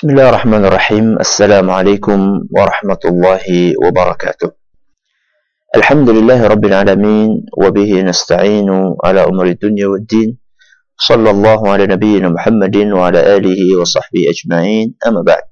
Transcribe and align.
بسم 0.00 0.16
الله 0.16 0.28
الرحمن 0.28 0.64
الرحيم 0.64 1.06
السلام 1.20 1.66
عليكم 1.70 2.18
ورحمة 2.56 3.02
الله 3.04 3.44
وبركاته 3.84 4.48
الحمد 5.76 6.08
لله 6.16 6.40
رب 6.40 6.64
العالمين 6.64 7.30
وبه 7.52 7.90
نستعين 8.08 8.68
على 9.04 9.20
أمر 9.28 9.44
الدنيا 9.44 9.86
والدين 9.92 10.40
صلى 10.96 11.30
الله 11.30 11.60
على 11.72 11.84
نبينا 11.84 12.32
محمد 12.32 12.76
وعلى 12.96 13.20
آله 13.36 13.60
وصحبه 13.76 14.22
أجمعين 14.32 14.96
أما 15.04 15.20
بعد 15.20 15.44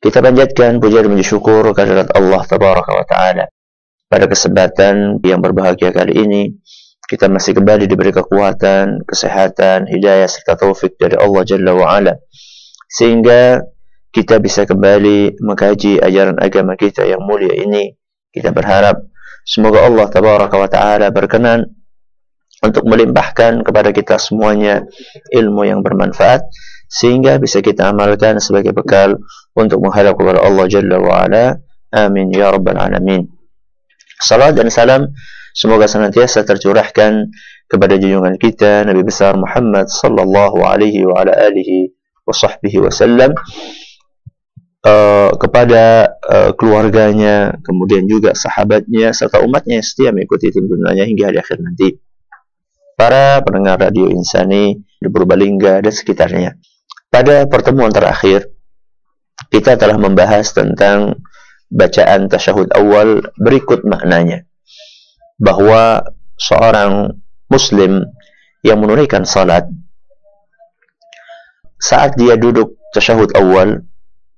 Kita 0.00 0.24
panjatkan 0.24 0.80
puja 0.80 1.04
dan 1.04 1.12
syukur 1.20 1.76
kehadirat 1.76 2.08
Allah 2.16 2.40
Tabaraka 2.40 2.90
wa 2.96 3.04
Ta'ala. 3.04 3.44
Pada 4.08 4.24
kesempatan 4.24 5.20
yang 5.20 5.44
berbahagia 5.44 5.92
kali 5.92 6.24
ini, 6.24 6.56
kita 7.04 7.28
masih 7.28 7.52
kembali 7.52 7.84
diberi 7.84 8.16
kekuatan, 8.16 9.04
kesehatan, 9.04 9.92
hidayah 9.92 10.24
serta 10.24 10.56
taufik 10.56 10.96
dari 10.96 11.20
Allah 11.20 11.44
Jalla 11.44 11.76
wa 11.76 12.00
Ala. 12.00 12.16
Sehingga 12.92 13.64
kita 14.12 14.36
bisa 14.44 14.68
kembali 14.68 15.40
mengkaji 15.40 15.96
ajaran 16.04 16.36
agama 16.36 16.76
kita 16.76 17.08
yang 17.08 17.24
mulia 17.24 17.56
ini. 17.56 17.96
Kita 18.28 18.52
berharap 18.52 19.08
semoga 19.48 19.88
Allah 19.88 20.06
Tabaraka 20.12 20.56
wa 20.60 20.68
Ta'ala 20.68 21.08
berkenan 21.08 21.64
untuk 22.62 22.84
melimpahkan 22.86 23.64
kepada 23.64 23.90
kita 23.90 24.20
semuanya 24.20 24.84
ilmu 25.32 25.66
yang 25.66 25.80
bermanfaat 25.80 26.46
sehingga 26.86 27.40
bisa 27.40 27.64
kita 27.64 27.88
amalkan 27.88 28.36
sebagai 28.38 28.76
bekal 28.76 29.16
untuk 29.56 29.80
menghadap 29.80 30.14
kepada 30.14 30.44
Allah 30.44 30.68
Jalla 30.68 30.96
wa 31.00 31.24
Ala. 31.24 31.56
Amin 31.92 32.28
ya 32.32 32.52
rabbal 32.52 32.76
alamin. 32.76 33.28
Salam 34.20 34.52
dan 34.52 34.68
salam 34.68 35.08
semoga 35.56 35.88
senantiasa 35.88 36.44
tercurahkan 36.44 37.32
kepada 37.66 37.96
junjungan 37.96 38.36
kita 38.36 38.84
Nabi 38.84 39.02
besar 39.04 39.36
Muhammad 39.40 39.88
sallallahu 39.88 40.60
alaihi 40.62 41.04
wa 41.08 41.24
ala 41.24 41.32
alihi 41.32 42.01
wa 42.22 42.34
wasallam 42.86 43.30
uh, 44.86 45.30
kepada 45.38 46.14
uh, 46.22 46.50
keluarganya, 46.54 47.56
kemudian 47.62 48.06
juga 48.06 48.34
sahabatnya 48.34 49.14
serta 49.14 49.42
umatnya 49.42 49.80
yang 49.80 49.86
setia 49.86 50.10
mengikuti 50.10 50.50
tuntunannya 50.50 51.04
hingga 51.06 51.30
hari 51.30 51.38
akhir 51.42 51.58
nanti. 51.62 51.98
Para 52.92 53.40
pendengar 53.42 53.80
radio 53.80 54.06
Insani 54.12 54.76
di 54.76 55.08
Purbalingga 55.08 55.82
dan 55.82 55.90
sekitarnya. 55.92 56.54
Pada 57.08 57.48
pertemuan 57.50 57.90
terakhir, 57.90 58.52
kita 59.50 59.74
telah 59.74 59.98
membahas 59.98 60.54
tentang 60.54 61.18
bacaan 61.72 62.28
tasyahud 62.28 62.70
awal 62.76 63.24
berikut 63.40 63.82
maknanya. 63.82 64.44
Bahwa 65.40 66.04
seorang 66.38 67.16
muslim 67.50 68.06
yang 68.62 68.78
menunaikan 68.78 69.26
salat 69.26 69.66
saat 71.82 72.14
dia 72.14 72.38
duduk 72.38 72.78
tasyahud 72.94 73.34
awal 73.34 73.82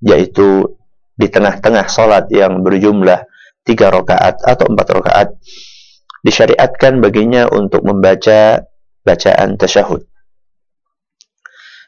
yaitu 0.00 0.80
di 1.14 1.28
tengah-tengah 1.28 1.84
salat 1.92 2.24
yang 2.32 2.64
berjumlah 2.64 3.28
tiga 3.68 3.92
rakaat 3.92 4.40
atau 4.40 4.72
empat 4.72 4.88
rakaat 4.96 5.28
disyariatkan 6.24 7.04
baginya 7.04 7.52
untuk 7.52 7.84
membaca 7.84 8.64
bacaan 9.04 9.60
tasyahud 9.60 10.08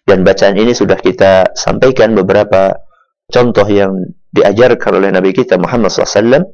dan 0.07 0.23
bacaan 0.23 0.55
ini 0.55 0.71
sudah 0.71 1.01
kita 1.03 1.51
sampaikan 1.59 2.15
beberapa 2.15 2.79
contoh 3.27 3.67
yang 3.67 3.91
diajarkan 4.31 5.03
oleh 5.03 5.11
Nabi 5.11 5.35
kita 5.35 5.59
Muhammad 5.59 5.91
SAW. 5.91 6.47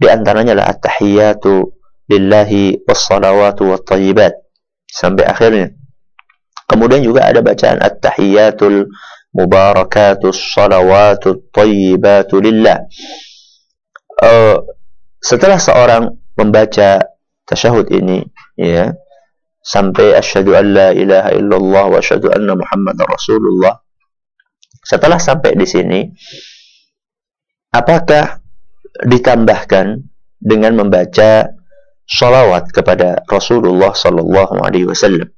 Di 0.00 0.08
antaranya 0.08 0.56
lah 0.56 0.66
at-tahiyyatu 0.72 1.68
lillahi 2.08 2.80
was-salawatu 2.88 3.76
wat-tayyibat. 3.76 4.32
Sampai 4.88 5.28
akhirnya. 5.28 5.76
Kemudian 6.68 7.04
juga 7.04 7.28
ada 7.28 7.44
bacaan 7.44 7.82
at-tahiyyatul 7.82 8.88
mubarakatus 9.34 10.38
salawatu 10.54 11.48
tayyibatu 11.52 12.40
lillah. 12.40 12.86
Uh, 14.22 14.62
setelah 15.18 15.58
seorang 15.58 16.12
membaca 16.38 17.02
tasyahud 17.44 17.90
ini, 17.90 18.24
ya, 18.56 18.94
sampai 19.62 20.18
asyhadu 20.18 20.58
an 20.58 20.74
la 20.74 20.88
ilaha 20.90 21.30
illallah 21.38 21.84
wa 21.94 21.96
asyhadu 22.02 22.34
anna 22.34 22.58
muhammadar 22.58 23.06
rasulullah 23.06 23.78
setelah 24.82 25.22
sampai 25.22 25.54
di 25.54 25.62
sini 25.62 26.00
apakah 27.70 28.42
ditambahkan 29.06 30.02
dengan 30.42 30.74
membaca 30.74 31.54
salawat 32.02 32.74
kepada 32.74 33.22
Rasulullah 33.30 33.94
sallallahu 33.94 34.58
alaihi 34.58 34.90
wasallam 34.90 35.30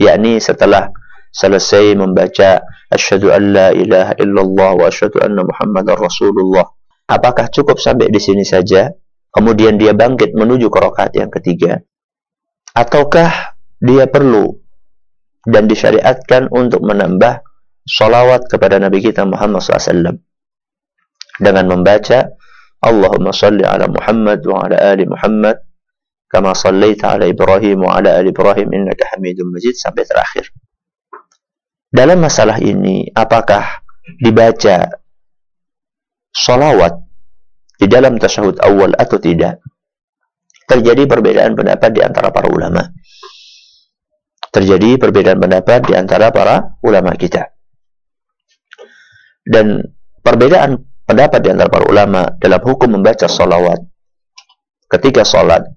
yakni 0.00 0.38
setelah 0.42 0.90
selesai 1.34 1.98
membaca 1.98 2.62
asyhadu 2.90 3.34
an 3.34 3.42
la 3.50 3.68
ilaha 3.74 4.14
illallah 4.22 4.70
wa 4.78 4.84
asyhadu 4.86 5.18
anna 5.22 5.42
muhammadar 5.42 5.98
rasulullah. 5.98 6.66
Apakah 7.04 7.50
cukup 7.52 7.76
sampai 7.82 8.08
di 8.08 8.22
sini 8.22 8.46
saja? 8.46 8.88
Kemudian 9.34 9.76
dia 9.76 9.92
bangkit 9.92 10.32
menuju 10.32 10.70
ke 10.70 10.78
rakaat 10.78 11.12
yang 11.18 11.28
ketiga. 11.28 11.82
Ataukah 12.70 13.58
dia 13.82 14.06
perlu 14.06 14.54
dan 15.44 15.68
disyariatkan 15.68 16.48
untuk 16.54 16.80
menambah 16.86 17.42
salawat 17.84 18.48
kepada 18.48 18.80
Nabi 18.80 19.04
kita 19.04 19.28
Muhammad 19.28 19.60
SAW 19.60 20.16
dengan 21.36 21.64
membaca 21.68 22.32
Allahumma 22.84 23.32
salli 23.32 23.64
ala 23.64 23.88
Muhammad 23.88 24.40
wa 24.44 24.64
ala 24.64 24.76
ali 24.76 25.04
Muhammad 25.04 25.60
kama 26.34 26.50
sallaita 26.50 27.14
ala 27.14 27.30
Ibrahim 27.30 27.86
wa 27.86 27.94
ala 27.94 28.18
ali 28.18 28.34
Ibrahim 28.34 28.66
innaka 28.74 29.14
Hamidum 29.14 29.54
Majid 29.54 29.78
sampai 29.78 30.02
terakhir. 30.02 30.50
Dalam 31.94 32.18
masalah 32.18 32.58
ini 32.58 33.06
apakah 33.14 33.86
dibaca 34.18 34.98
salawat 36.34 36.98
di 37.78 37.86
dalam 37.86 38.18
tasyahud 38.18 38.58
awal 38.58 38.98
atau 38.98 39.22
tidak? 39.22 39.62
terjadi 40.64 41.04
perbedaan 41.04 41.52
pendapat 41.52 41.90
di 41.92 42.00
antara 42.00 42.32
para 42.32 42.48
ulama. 42.48 42.82
Terjadi 44.48 44.96
perbedaan 44.96 45.38
pendapat 45.42 45.80
di 45.84 45.92
antara 45.98 46.30
para 46.30 46.78
ulama 46.80 47.12
kita. 47.18 47.52
Dan 49.44 49.82
perbedaan 50.24 50.80
pendapat 51.04 51.40
di 51.44 51.48
antara 51.52 51.68
para 51.68 51.84
ulama 51.84 52.32
dalam 52.40 52.62
hukum 52.64 52.96
membaca 52.96 53.28
salawat 53.28 53.76
ketika 54.88 55.26
salat 55.26 55.68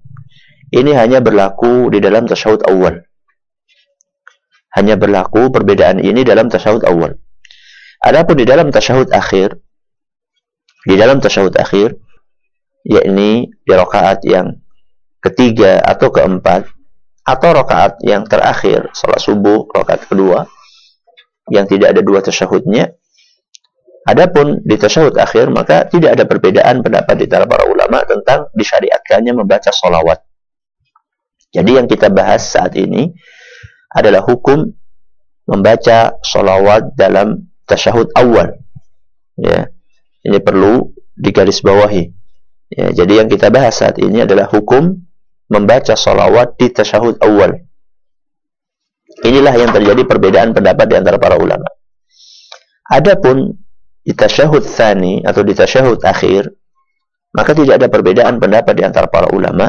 ini 0.68 0.92
hanya 0.92 1.24
berlaku 1.24 1.88
di 1.88 1.98
dalam 2.02 2.28
tasyahud 2.28 2.64
awal. 2.68 3.00
Hanya 4.76 5.00
berlaku 5.00 5.48
perbedaan 5.48 5.98
ini 5.98 6.22
dalam 6.22 6.52
tasyahud 6.52 6.84
awal. 6.84 7.16
Adapun 8.04 8.36
di 8.36 8.44
dalam 8.44 8.68
tasyahud 8.68 9.10
akhir, 9.10 9.56
di 10.84 10.94
dalam 10.94 11.18
tasyahud 11.18 11.56
akhir, 11.56 11.96
yakni 12.86 13.48
di 13.50 13.72
rakaat 13.72 14.22
yang 14.28 14.60
ketiga 15.18 15.82
atau 15.82 16.14
keempat 16.14 16.68
atau 17.26 17.48
rakaat 17.52 18.00
yang 18.06 18.24
terakhir 18.24 18.88
salat 18.96 19.20
subuh 19.20 19.68
rakaat 19.74 20.08
kedua 20.08 20.48
yang 21.52 21.68
tidak 21.68 21.92
ada 21.92 22.00
dua 22.00 22.22
tasyahudnya 22.24 22.94
adapun 24.08 24.62
di 24.64 24.78
tasyahud 24.78 25.12
akhir 25.18 25.50
maka 25.52 25.84
tidak 25.90 26.16
ada 26.16 26.24
perbedaan 26.24 26.80
pendapat 26.80 27.18
di 27.18 27.26
antara 27.28 27.44
para 27.44 27.68
ulama 27.68 28.00
tentang 28.08 28.48
disyariatkannya 28.56 29.36
membaca 29.36 29.68
solawat 29.74 30.27
jadi 31.58 31.82
yang 31.82 31.86
kita 31.90 32.08
bahas 32.14 32.54
saat 32.54 32.78
ini 32.78 33.10
adalah 33.90 34.22
hukum 34.22 34.70
membaca 35.50 36.14
solawat 36.22 36.94
dalam 36.94 37.50
tasyahud 37.66 38.14
awal 38.14 38.54
ya 39.34 39.66
ini 40.22 40.38
perlu 40.38 40.94
digarisbawahi 41.18 42.04
ya 42.70 42.86
jadi 42.94 43.24
yang 43.24 43.28
kita 43.28 43.50
bahas 43.50 43.82
saat 43.82 43.98
ini 43.98 44.22
adalah 44.22 44.46
hukum 44.46 45.08
membaca 45.48 45.96
salawat 45.96 46.54
di 46.60 46.68
tasyahud 46.70 47.16
awal. 47.24 47.56
Inilah 49.24 49.54
yang 49.56 49.72
terjadi 49.74 50.04
perbedaan 50.04 50.54
pendapat 50.54 50.86
di 50.86 50.94
antara 50.94 51.18
para 51.18 51.40
ulama. 51.40 51.66
Adapun 52.88 53.50
di 54.04 54.12
tasyahud 54.14 54.62
tsani 54.62 55.24
atau 55.26 55.42
di 55.42 55.52
tasyahud 55.56 55.98
akhir, 56.04 56.48
maka 57.34 57.50
tidak 57.52 57.82
ada 57.82 57.88
perbedaan 57.90 58.38
pendapat 58.38 58.72
di 58.76 58.84
antara 58.86 59.10
para 59.10 59.28
ulama 59.34 59.68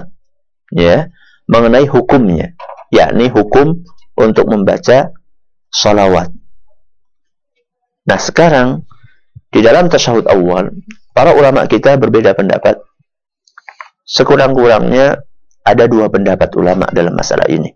ya 0.71 1.09
mengenai 1.49 1.89
hukumnya, 1.89 2.53
yakni 2.93 3.25
hukum 3.33 3.81
untuk 4.13 4.45
membaca 4.45 5.09
salawat. 5.73 6.29
Nah, 8.05 8.19
sekarang 8.21 8.85
di 9.49 9.65
dalam 9.65 9.89
tasyahud 9.89 10.29
awal, 10.29 10.69
para 11.09 11.33
ulama 11.33 11.65
kita 11.65 11.97
berbeda 11.97 12.37
pendapat. 12.37 12.77
Sekurang-kurangnya 14.05 15.21
ada 15.65 15.85
dua 15.89 16.09
pendapat 16.09 16.53
ulama 16.57 16.85
dalam 16.93 17.17
masalah 17.17 17.45
ini. 17.49 17.73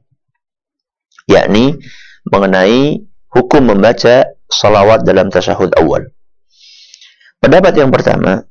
Yakni 1.26 1.78
mengenai 2.30 3.02
hukum 3.34 3.74
membaca 3.74 4.38
salawat 4.50 5.02
dalam 5.02 5.34
tasyahud 5.34 5.74
awal. 5.78 6.14
Pendapat 7.42 7.74
yang 7.78 7.90
pertama 7.90 8.46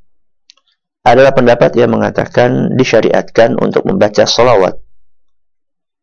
adalah 1.02 1.34
pendapat 1.34 1.74
yang 1.78 1.90
mengatakan 1.90 2.74
disyariatkan 2.78 3.58
untuk 3.58 3.82
membaca 3.86 4.22
salawat 4.22 4.81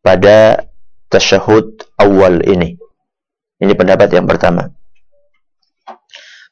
pada 0.00 0.68
tasyahud 1.12 1.84
awal 2.00 2.40
ini. 2.44 2.76
Ini 3.60 3.72
pendapat 3.76 4.08
yang 4.16 4.24
pertama. 4.24 4.72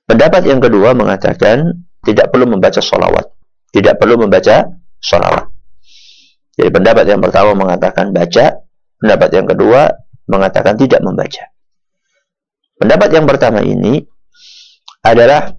Pendapat 0.04 0.44
yang 0.44 0.60
kedua 0.60 0.92
mengatakan 0.96 1.84
tidak 2.04 2.32
perlu 2.32 2.48
membaca 2.48 2.80
sholawat. 2.80 3.28
Tidak 3.68 3.96
perlu 4.00 4.20
membaca 4.20 4.64
sholawat. 5.00 5.48
Jadi 6.58 6.70
pendapat 6.72 7.04
yang 7.06 7.20
pertama 7.20 7.54
mengatakan 7.54 8.10
baca, 8.10 8.66
pendapat 8.98 9.30
yang 9.30 9.46
kedua 9.46 9.88
mengatakan 10.26 10.74
tidak 10.74 11.00
membaca. 11.00 11.44
Pendapat 12.78 13.08
yang 13.14 13.26
pertama 13.26 13.62
ini 13.62 14.02
adalah 15.02 15.54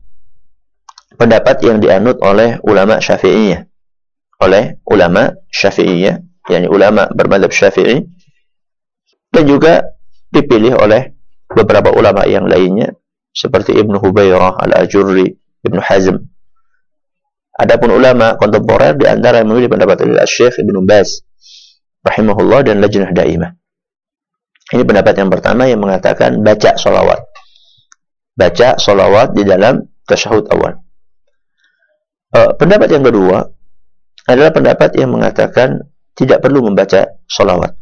pendapat 1.15 1.63
yang 1.63 1.79
dianut 1.79 2.19
oleh 2.23 2.59
ulama 2.63 2.99
Syafi'iyah. 2.99 3.63
Oleh 4.39 4.79
ulama 4.87 5.35
Syafi'iyah, 5.51 6.28
yakni 6.49 6.67
ulama 6.67 7.05
bermadhab 7.13 7.53
Syafi'i 7.53 8.03
dan 9.29 9.43
juga 9.45 9.85
dipilih 10.33 10.75
oleh 10.77 11.13
beberapa 11.49 11.93
ulama 11.93 12.25
yang 12.25 12.49
lainnya 12.49 12.93
seperti 13.29 13.77
Ibnu 13.77 14.01
Hubairah 14.01 14.57
Al-Ajurri, 14.57 15.29
Ibnu 15.63 15.81
Hazm 15.81 16.17
Adapun 17.59 17.91
ulama 17.91 18.39
kontemporer 18.39 18.95
di 18.95 19.03
antara 19.03 19.43
yang 19.43 19.51
memilih 19.51 19.67
pendapat 19.67 20.07
adalah 20.07 20.23
Syekh 20.23 20.63
Ibnu 20.63 20.87
Baz 20.87 21.19
rahimahullah 22.07 22.71
dan 22.71 22.79
Lajnah 22.79 23.11
Daimah. 23.11 23.51
Ini 24.71 24.87
pendapat 24.87 25.19
yang 25.19 25.27
pertama 25.27 25.67
yang 25.67 25.83
mengatakan 25.83 26.39
baca 26.39 26.79
solawat. 26.79 27.19
Baca 28.31 28.79
solawat 28.79 29.35
di 29.35 29.43
dalam 29.43 29.75
tasyahud 30.07 30.47
awal. 30.55 30.79
Uh, 32.31 32.55
pendapat 32.55 32.95
yang 32.95 33.03
kedua 33.03 33.43
adalah 34.23 34.55
pendapat 34.55 34.95
yang 34.95 35.11
mengatakan 35.11 35.83
tidak 36.19 36.43
perlu 36.43 36.67
membaca 36.67 37.15
solawat. 37.23 37.79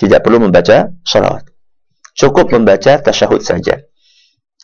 Tidak 0.00 0.24
perlu 0.24 0.40
membaca 0.40 0.88
solawat. 1.04 1.44
Cukup 2.16 2.48
membaca 2.56 2.96
tasyahud 3.04 3.44
saja. 3.44 3.76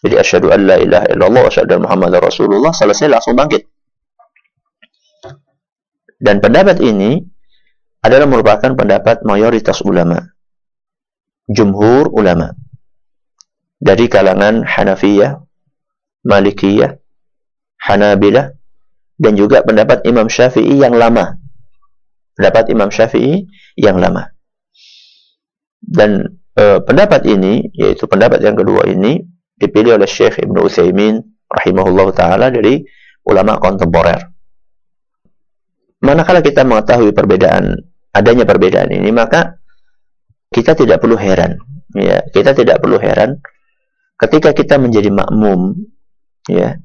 Jadi 0.00 0.14
asyhadu 0.16 0.48
an 0.48 0.64
la 0.64 0.80
ilaha 0.80 1.06
illallah 1.12 1.44
asyhadu 1.52 1.84
Muhammad 1.84 2.16
Rasulullah 2.16 2.72
selesai 2.72 3.12
langsung 3.12 3.36
bangkit. 3.36 3.68
Dan 6.16 6.40
pendapat 6.40 6.80
ini 6.80 7.20
adalah 8.00 8.24
merupakan 8.24 8.72
pendapat 8.72 9.20
mayoritas 9.28 9.84
ulama. 9.84 10.24
Jumhur 11.44 12.08
ulama. 12.08 12.56
Dari 13.76 14.08
kalangan 14.08 14.64
Hanafiyah, 14.64 15.44
Malikiyah, 16.24 16.96
Hanabilah, 17.84 18.48
dan 19.20 19.32
juga 19.36 19.60
pendapat 19.60 20.08
Imam 20.08 20.24
Syafi'i 20.32 20.80
yang 20.80 20.96
lama. 20.96 21.43
Pendapat 22.34 22.70
Imam 22.74 22.90
Syafi'i 22.90 23.46
yang 23.78 23.98
lama. 24.02 24.26
Dan 25.78 26.40
e, 26.54 26.64
pendapat 26.82 27.22
ini, 27.30 27.70
yaitu 27.74 28.10
pendapat 28.10 28.42
yang 28.42 28.58
kedua 28.58 28.86
ini, 28.90 29.22
dipilih 29.54 29.96
oleh 29.98 30.08
Syekh 30.08 30.42
Ibn 30.42 30.56
Utsaimin 30.58 31.22
rahimahullah 31.46 32.08
ta'ala 32.10 32.50
dari 32.50 32.82
ulama 33.28 33.62
kontemporer. 33.62 34.34
Manakala 36.04 36.44
kita 36.44 36.66
mengetahui 36.66 37.14
perbedaan 37.14 37.78
adanya 38.14 38.44
perbedaan 38.44 38.90
ini, 38.92 39.10
maka 39.14 39.58
kita 40.54 40.78
tidak 40.78 41.02
perlu 41.02 41.18
heran. 41.18 41.58
Ya, 41.94 42.22
kita 42.30 42.54
tidak 42.54 42.82
perlu 42.82 42.98
heran 42.98 43.38
ketika 44.18 44.54
kita 44.54 44.78
menjadi 44.78 45.10
makmum. 45.10 45.74
Ya, 46.46 46.78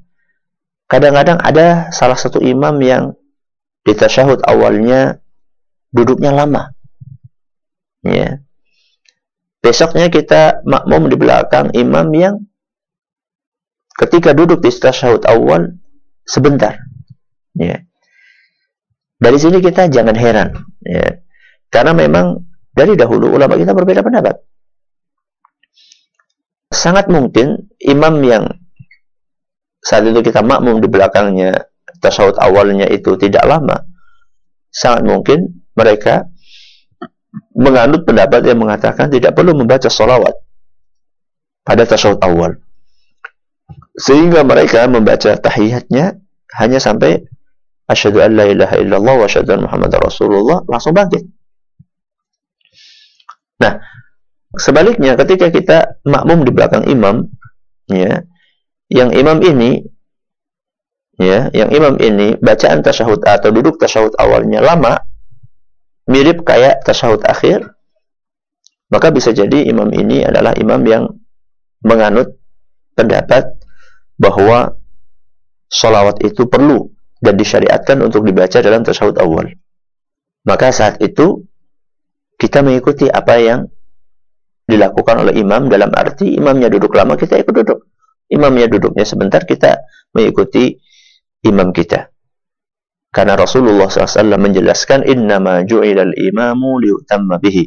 kadang-kadang 0.88 1.38
ada 1.38 1.92
salah 1.92 2.16
satu 2.16 2.40
imam 2.40 2.80
yang 2.80 3.12
di 3.84 3.92
tasyahud 3.92 4.40
awalnya 4.44 5.20
duduknya 5.90 6.34
lama. 6.34 6.70
Ya. 8.06 8.40
Besoknya 9.60 10.08
kita 10.08 10.64
makmum 10.64 11.12
di 11.12 11.16
belakang 11.20 11.68
imam 11.76 12.08
yang 12.16 12.34
ketika 14.00 14.32
duduk 14.32 14.64
di 14.64 14.72
tasyahud 14.72 15.28
awal 15.28 15.76
sebentar. 16.24 16.80
Ya. 17.52 17.84
Dari 19.20 19.36
sini 19.36 19.60
kita 19.60 19.92
jangan 19.92 20.16
heran, 20.16 20.56
ya. 20.80 21.20
Karena 21.68 21.92
memang 21.92 22.40
dari 22.72 22.96
dahulu 22.96 23.36
ulama 23.36 23.60
kita 23.60 23.76
berbeda 23.76 24.00
pendapat. 24.00 24.40
Sangat 26.72 27.12
mungkin 27.12 27.68
imam 27.84 28.24
yang 28.24 28.48
saat 29.84 30.08
itu 30.08 30.24
kita 30.24 30.40
makmum 30.40 30.80
di 30.80 30.88
belakangnya 30.88 31.68
tasawuf 32.00 32.40
awalnya 32.40 32.88
itu 32.88 33.20
tidak 33.20 33.44
lama, 33.44 33.84
sangat 34.72 35.04
mungkin 35.04 35.59
mereka 35.74 36.26
menganut 37.54 38.02
pendapat 38.02 38.42
yang 38.46 38.58
mengatakan 38.58 39.10
tidak 39.10 39.34
perlu 39.34 39.54
membaca 39.54 39.86
solawat 39.86 40.34
pada 41.62 41.86
tasawuf 41.86 42.18
awal. 42.24 42.58
Sehingga 43.94 44.42
mereka 44.42 44.88
membaca 44.90 45.36
tahiyatnya 45.36 46.18
hanya 46.58 46.78
sampai 46.80 47.22
asyhadu 47.86 48.22
an 48.22 48.32
la 48.38 48.46
ilaha 48.48 48.76
illallah 48.80 49.14
wa 49.22 49.24
asyhadu 49.26 49.54
anna 49.54 49.66
muhammadar 49.66 50.00
rasulullah 50.02 50.62
langsung 50.66 50.94
bangkit. 50.96 51.26
Nah, 53.60 53.76
sebaliknya 54.56 55.14
ketika 55.20 55.52
kita 55.52 55.78
makmum 56.08 56.48
di 56.48 56.50
belakang 56.54 56.88
imam 56.88 57.28
ya, 57.92 58.24
yang 58.88 59.12
imam 59.12 59.38
ini 59.44 59.84
ya, 61.20 61.52
yang 61.52 61.68
imam 61.70 62.00
ini 62.00 62.40
bacaan 62.40 62.80
tasyahud 62.80 63.20
atau 63.20 63.52
duduk 63.52 63.76
tasyahud 63.76 64.16
awalnya 64.16 64.64
lama 64.64 65.09
mirip 66.08 66.46
kayak 66.46 66.84
tasyahud 66.86 67.24
akhir, 67.26 67.68
maka 68.90 69.08
bisa 69.14 69.30
jadi 69.30 69.66
imam 69.70 69.90
ini 69.94 70.26
adalah 70.26 70.54
imam 70.56 70.82
yang 70.86 71.04
menganut 71.84 72.36
pendapat 72.96 73.48
bahwa 74.20 74.76
solawat 75.70 76.20
itu 76.26 76.44
perlu 76.50 76.90
dan 77.22 77.38
disyariatkan 77.38 78.00
untuk 78.02 78.26
dibaca 78.26 78.58
dalam 78.60 78.82
tasawuf 78.82 79.16
awal. 79.20 79.46
Maka 80.44 80.72
saat 80.72 80.98
itu 81.04 81.44
kita 82.40 82.64
mengikuti 82.64 83.06
apa 83.06 83.36
yang 83.36 83.60
dilakukan 84.64 85.26
oleh 85.26 85.34
imam 85.36 85.68
dalam 85.68 85.92
arti 85.92 86.38
imamnya 86.38 86.72
duduk 86.72 86.94
lama 86.96 87.14
kita 87.14 87.38
ikut 87.40 87.54
duduk. 87.54 87.78
Imamnya 88.30 88.70
duduknya 88.70 89.02
sebentar 89.02 89.42
kita 89.42 89.82
mengikuti 90.14 90.78
imam 91.44 91.74
kita. 91.74 92.08
Karena 93.10 93.34
Rasulullah 93.34 93.90
SAW 93.90 94.38
menjelaskan 94.38 95.02
innama 95.02 95.66
ju'ilal 95.66 96.14
imamu 96.14 96.78
liutamma 96.78 97.42
bihi. 97.42 97.66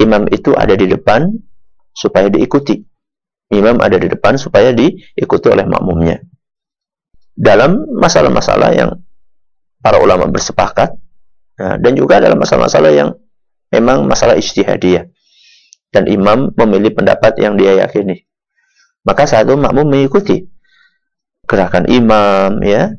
Imam 0.00 0.28
itu 0.28 0.52
ada 0.52 0.76
di 0.76 0.84
depan 0.84 1.32
supaya 1.96 2.28
diikuti. 2.28 2.76
Imam 3.52 3.80
ada 3.80 3.96
di 3.96 4.08
depan 4.08 4.36
supaya 4.36 4.72
diikuti 4.72 5.48
oleh 5.48 5.64
makmumnya 5.64 6.20
dalam 7.36 7.88
masalah-masalah 7.96 8.70
yang 8.76 8.90
para 9.80 9.98
ulama 9.98 10.28
bersepakat 10.28 10.94
nah, 11.56 11.76
dan 11.80 11.92
juga 11.96 12.20
dalam 12.20 12.36
masalah-masalah 12.36 12.92
yang 12.92 13.10
memang 13.72 14.04
masalah 14.04 14.36
ijtihadiyah 14.36 15.08
dan 15.92 16.04
imam 16.08 16.52
memilih 16.56 16.92
pendapat 16.92 17.40
yang 17.40 17.56
dia 17.56 17.82
yakini 17.84 18.28
maka 19.02 19.24
saat 19.24 19.48
itu 19.48 19.56
makmum 19.56 19.88
mengikuti 19.88 20.46
gerakan 21.48 21.88
imam 21.88 22.60
ya 22.62 22.92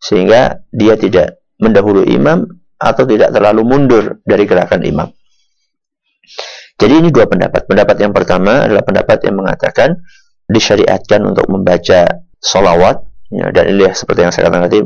sehingga 0.00 0.64
dia 0.72 0.96
tidak 0.96 1.44
mendahului 1.60 2.08
imam 2.10 2.48
atau 2.80 3.04
tidak 3.04 3.30
terlalu 3.36 3.62
mundur 3.62 4.04
dari 4.24 4.48
gerakan 4.48 4.80
imam 4.82 5.08
jadi 6.80 7.04
ini 7.04 7.12
dua 7.12 7.28
pendapat 7.28 7.68
pendapat 7.68 7.96
yang 8.00 8.12
pertama 8.16 8.64
adalah 8.64 8.80
pendapat 8.80 9.28
yang 9.28 9.36
mengatakan 9.36 10.00
disyariatkan 10.48 11.20
untuk 11.22 11.46
membaca 11.52 12.24
solawat 12.40 13.10
Ya, 13.30 13.46
dan 13.54 13.70
ini 13.70 13.86
seperti 13.94 14.26
yang 14.26 14.34
saya 14.34 14.50
katakan 14.50 14.66
tadi 14.66 14.82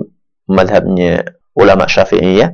madhabnya 0.52 1.24
ulama 1.56 1.88
syafi'iyah 1.88 2.52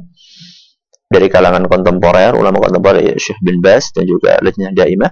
dari 1.11 1.27
kalangan 1.27 1.67
kontemporer, 1.67 2.39
ulama 2.39 2.63
kontemporer 2.63 3.03
ya, 3.03 3.15
Syekh 3.19 3.43
bin 3.43 3.59
Bas 3.59 3.91
dan 3.91 4.07
juga 4.07 4.39
Lajnah 4.39 4.71
Daimah. 4.71 5.11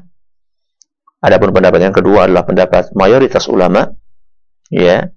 Adapun 1.18 1.50
pendapat 1.50 1.82
yang 1.82 1.90
kedua 1.90 2.30
adalah 2.30 2.46
pendapat 2.46 2.94
mayoritas 2.94 3.50
ulama, 3.50 3.90
ya. 4.70 5.10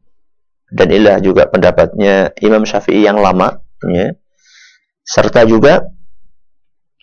Dan 0.72 0.88
inilah 0.88 1.20
juga 1.20 1.52
pendapatnya 1.52 2.32
Imam 2.40 2.64
Syafi'i 2.64 3.04
yang 3.04 3.20
lama, 3.20 3.60
ya. 3.92 4.16
Serta 5.04 5.44
juga 5.44 5.84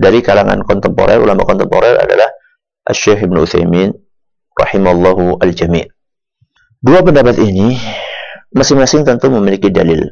dari 0.00 0.24
kalangan 0.24 0.64
kontemporer, 0.64 1.20
ulama 1.20 1.44
kontemporer 1.44 2.00
adalah 2.00 2.32
Syekh 2.88 3.28
Ibn 3.28 3.36
Utsaimin 3.44 3.92
rahimallahu 4.56 5.44
al-jami'. 5.44 5.84
Dua 6.80 7.04
pendapat 7.04 7.36
ini 7.42 7.76
Masing-masing 8.48 9.04
tentu 9.04 9.28
memiliki 9.28 9.68
dalil. 9.68 10.08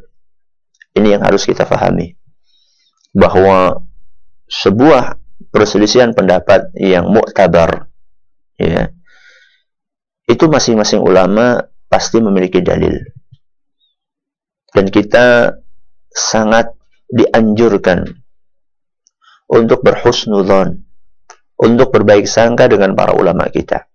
Ini 0.93 1.17
yang 1.17 1.23
harus 1.25 1.49
kita 1.49 1.65
fahami. 1.65 2.13
Bahwa 3.17 3.81
sebuah 4.45 5.17
perselisihan 5.49 6.13
pendapat 6.13 6.73
yang 6.77 7.09
muktabar 7.09 7.89
ya 8.57 8.89
itu 10.29 10.45
masing-masing 10.49 11.01
ulama 11.01 11.65
pasti 11.89 12.21
memiliki 12.21 12.61
dalil. 12.61 12.93
Dan 14.77 14.93
kita 14.93 15.57
sangat 16.13 16.77
dianjurkan 17.09 18.05
untuk 19.49 19.81
berhusnudzon, 19.81 20.85
untuk 21.57 21.89
berbaik 21.97 22.29
sangka 22.29 22.69
dengan 22.69 22.93
para 22.93 23.17
ulama 23.17 23.49
kita. 23.49 23.89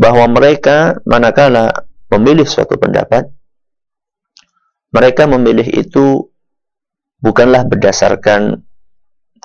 Bahwa 0.00 0.24
mereka 0.32 0.96
manakala 1.04 1.84
memilih 2.08 2.48
suatu 2.48 2.80
pendapat, 2.80 3.28
mereka 4.88 5.28
memilih 5.28 5.68
itu 5.68 6.32
bukanlah 7.20 7.68
berdasarkan 7.68 8.64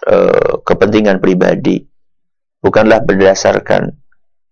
uh, 0.07 0.53
kepentingan 0.63 1.19
pribadi, 1.19 1.83
bukanlah 2.63 3.03
berdasarkan 3.03 3.91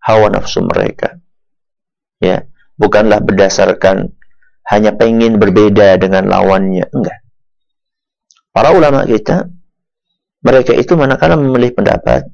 hawa 0.03 0.27
nafsu 0.27 0.59
mereka. 0.67 1.15
Ya, 2.19 2.43
bukanlah 2.75 3.23
berdasarkan 3.23 4.11
hanya 4.71 4.95
pengen 4.95 5.41
berbeda 5.41 5.99
dengan 5.99 6.29
lawannya, 6.29 6.87
enggak. 6.91 7.19
Para 8.53 8.69
ulama 8.71 9.03
kita 9.03 9.49
mereka 10.43 10.75
itu 10.75 10.93
manakala 10.99 11.39
memilih 11.39 11.73
pendapat, 11.73 12.27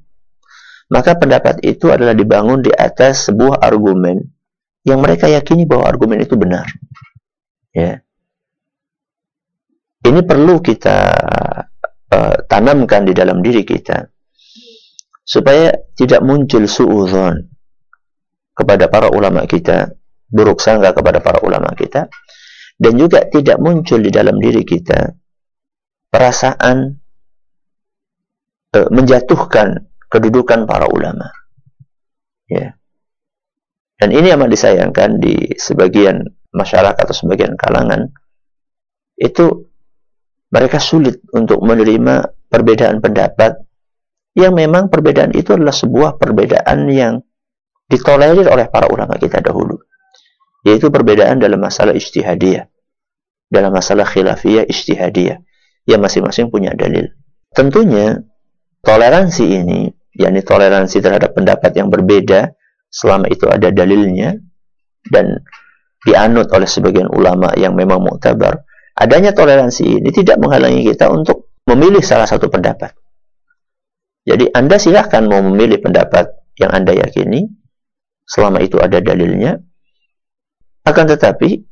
maka 0.90 1.14
pendapat 1.16 1.62
itu 1.62 1.94
adalah 1.94 2.18
dibangun 2.18 2.66
di 2.66 2.74
atas 2.74 3.30
sebuah 3.30 3.62
argumen 3.62 4.20
yang 4.82 5.00
mereka 5.00 5.30
yakini 5.30 5.70
bahwa 5.70 5.86
argumen 5.86 6.20
itu 6.26 6.34
benar. 6.34 6.66
Ya. 7.70 8.02
Ini 10.02 10.26
perlu 10.26 10.58
kita 10.64 10.98
uh, 12.10 12.36
tanamkan 12.50 13.06
di 13.06 13.14
dalam 13.14 13.46
diri 13.46 13.62
kita 13.62 14.10
supaya 15.22 15.70
tidak 15.94 16.26
muncul 16.26 16.66
suudzon 16.66 17.46
kepada 18.58 18.90
para 18.90 19.14
ulama 19.14 19.46
kita, 19.46 19.94
buruk 20.30 20.62
sangka 20.62 20.94
kepada 20.94 21.20
para 21.20 21.42
ulama 21.42 21.74
kita 21.74 22.08
dan 22.80 22.94
juga 22.96 23.28
tidak 23.28 23.60
muncul 23.60 24.00
di 24.00 24.14
dalam 24.14 24.38
diri 24.40 24.64
kita 24.64 25.12
perasaan 26.10 26.78
uh, 28.74 28.88
menjatuhkan 28.90 29.90
kedudukan 30.10 30.66
para 30.66 30.88
ulama. 30.90 31.30
Ya. 32.50 32.74
Dan 34.00 34.16
ini 34.16 34.32
amat 34.32 34.50
disayangkan 34.50 35.20
di 35.20 35.54
sebagian 35.60 36.24
masyarakat 36.56 37.04
atau 37.04 37.14
sebagian 37.14 37.60
kalangan 37.60 38.10
itu 39.20 39.70
mereka 40.50 40.80
sulit 40.82 41.22
untuk 41.36 41.62
menerima 41.62 42.32
perbedaan 42.50 43.04
pendapat 43.04 43.60
yang 44.34 44.56
memang 44.56 44.88
perbedaan 44.88 45.36
itu 45.36 45.54
adalah 45.54 45.76
sebuah 45.76 46.16
perbedaan 46.16 46.88
yang 46.90 47.20
ditolerir 47.92 48.48
oleh 48.50 48.72
para 48.72 48.88
ulama 48.88 49.20
kita 49.20 49.44
dahulu 49.44 49.78
yaitu 50.64 50.92
perbedaan 50.92 51.40
dalam 51.40 51.60
masalah 51.60 51.96
ijtihadiyah. 51.96 52.68
Dalam 53.50 53.72
masalah 53.74 54.06
khilafiyah 54.06 54.68
ijtihadiyah. 54.68 55.38
Yang 55.88 56.00
masing-masing 56.06 56.54
punya 56.54 56.76
dalil. 56.76 57.10
Tentunya 57.50 58.20
toleransi 58.86 59.46
ini 59.46 59.90
yakni 60.14 60.44
toleransi 60.44 61.00
terhadap 61.00 61.34
pendapat 61.34 61.72
yang 61.74 61.88
berbeda 61.88 62.54
selama 62.90 63.30
itu 63.30 63.46
ada 63.48 63.70
dalilnya 63.70 64.36
dan 65.08 65.42
dianut 66.04 66.50
oleh 66.52 66.68
sebagian 66.68 67.08
ulama 67.12 67.54
yang 67.56 67.78
memang 67.78 68.02
muktabar 68.02 68.66
adanya 69.00 69.32
toleransi 69.32 70.04
ini 70.04 70.10
tidak 70.12 70.42
menghalangi 70.44 70.84
kita 70.84 71.08
untuk 71.08 71.56
memilih 71.64 72.04
salah 72.04 72.28
satu 72.28 72.52
pendapat. 72.52 72.92
Jadi 74.28 74.52
anda 74.52 74.76
silahkan 74.76 75.24
mau 75.24 75.40
memilih 75.40 75.80
pendapat 75.80 76.28
yang 76.60 76.76
anda 76.76 76.92
yakini 76.92 77.48
selama 78.28 78.60
itu 78.60 78.78
ada 78.78 79.00
dalilnya 79.00 79.58
akan 80.88 81.06
tetapi 81.16 81.64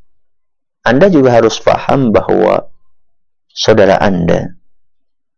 anda 0.88 1.12
juga 1.12 1.36
harus 1.36 1.60
paham 1.60 2.16
bahwa 2.16 2.72
saudara 3.52 4.00
anda 4.00 4.56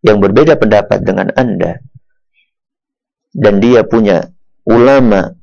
yang 0.06 0.22
berbeda 0.22 0.56
pendapat 0.56 1.02
dengan 1.02 1.34
anda 1.34 1.82
dan 3.34 3.62
dia 3.62 3.86
punya 3.86 4.30
ulama 4.66 5.34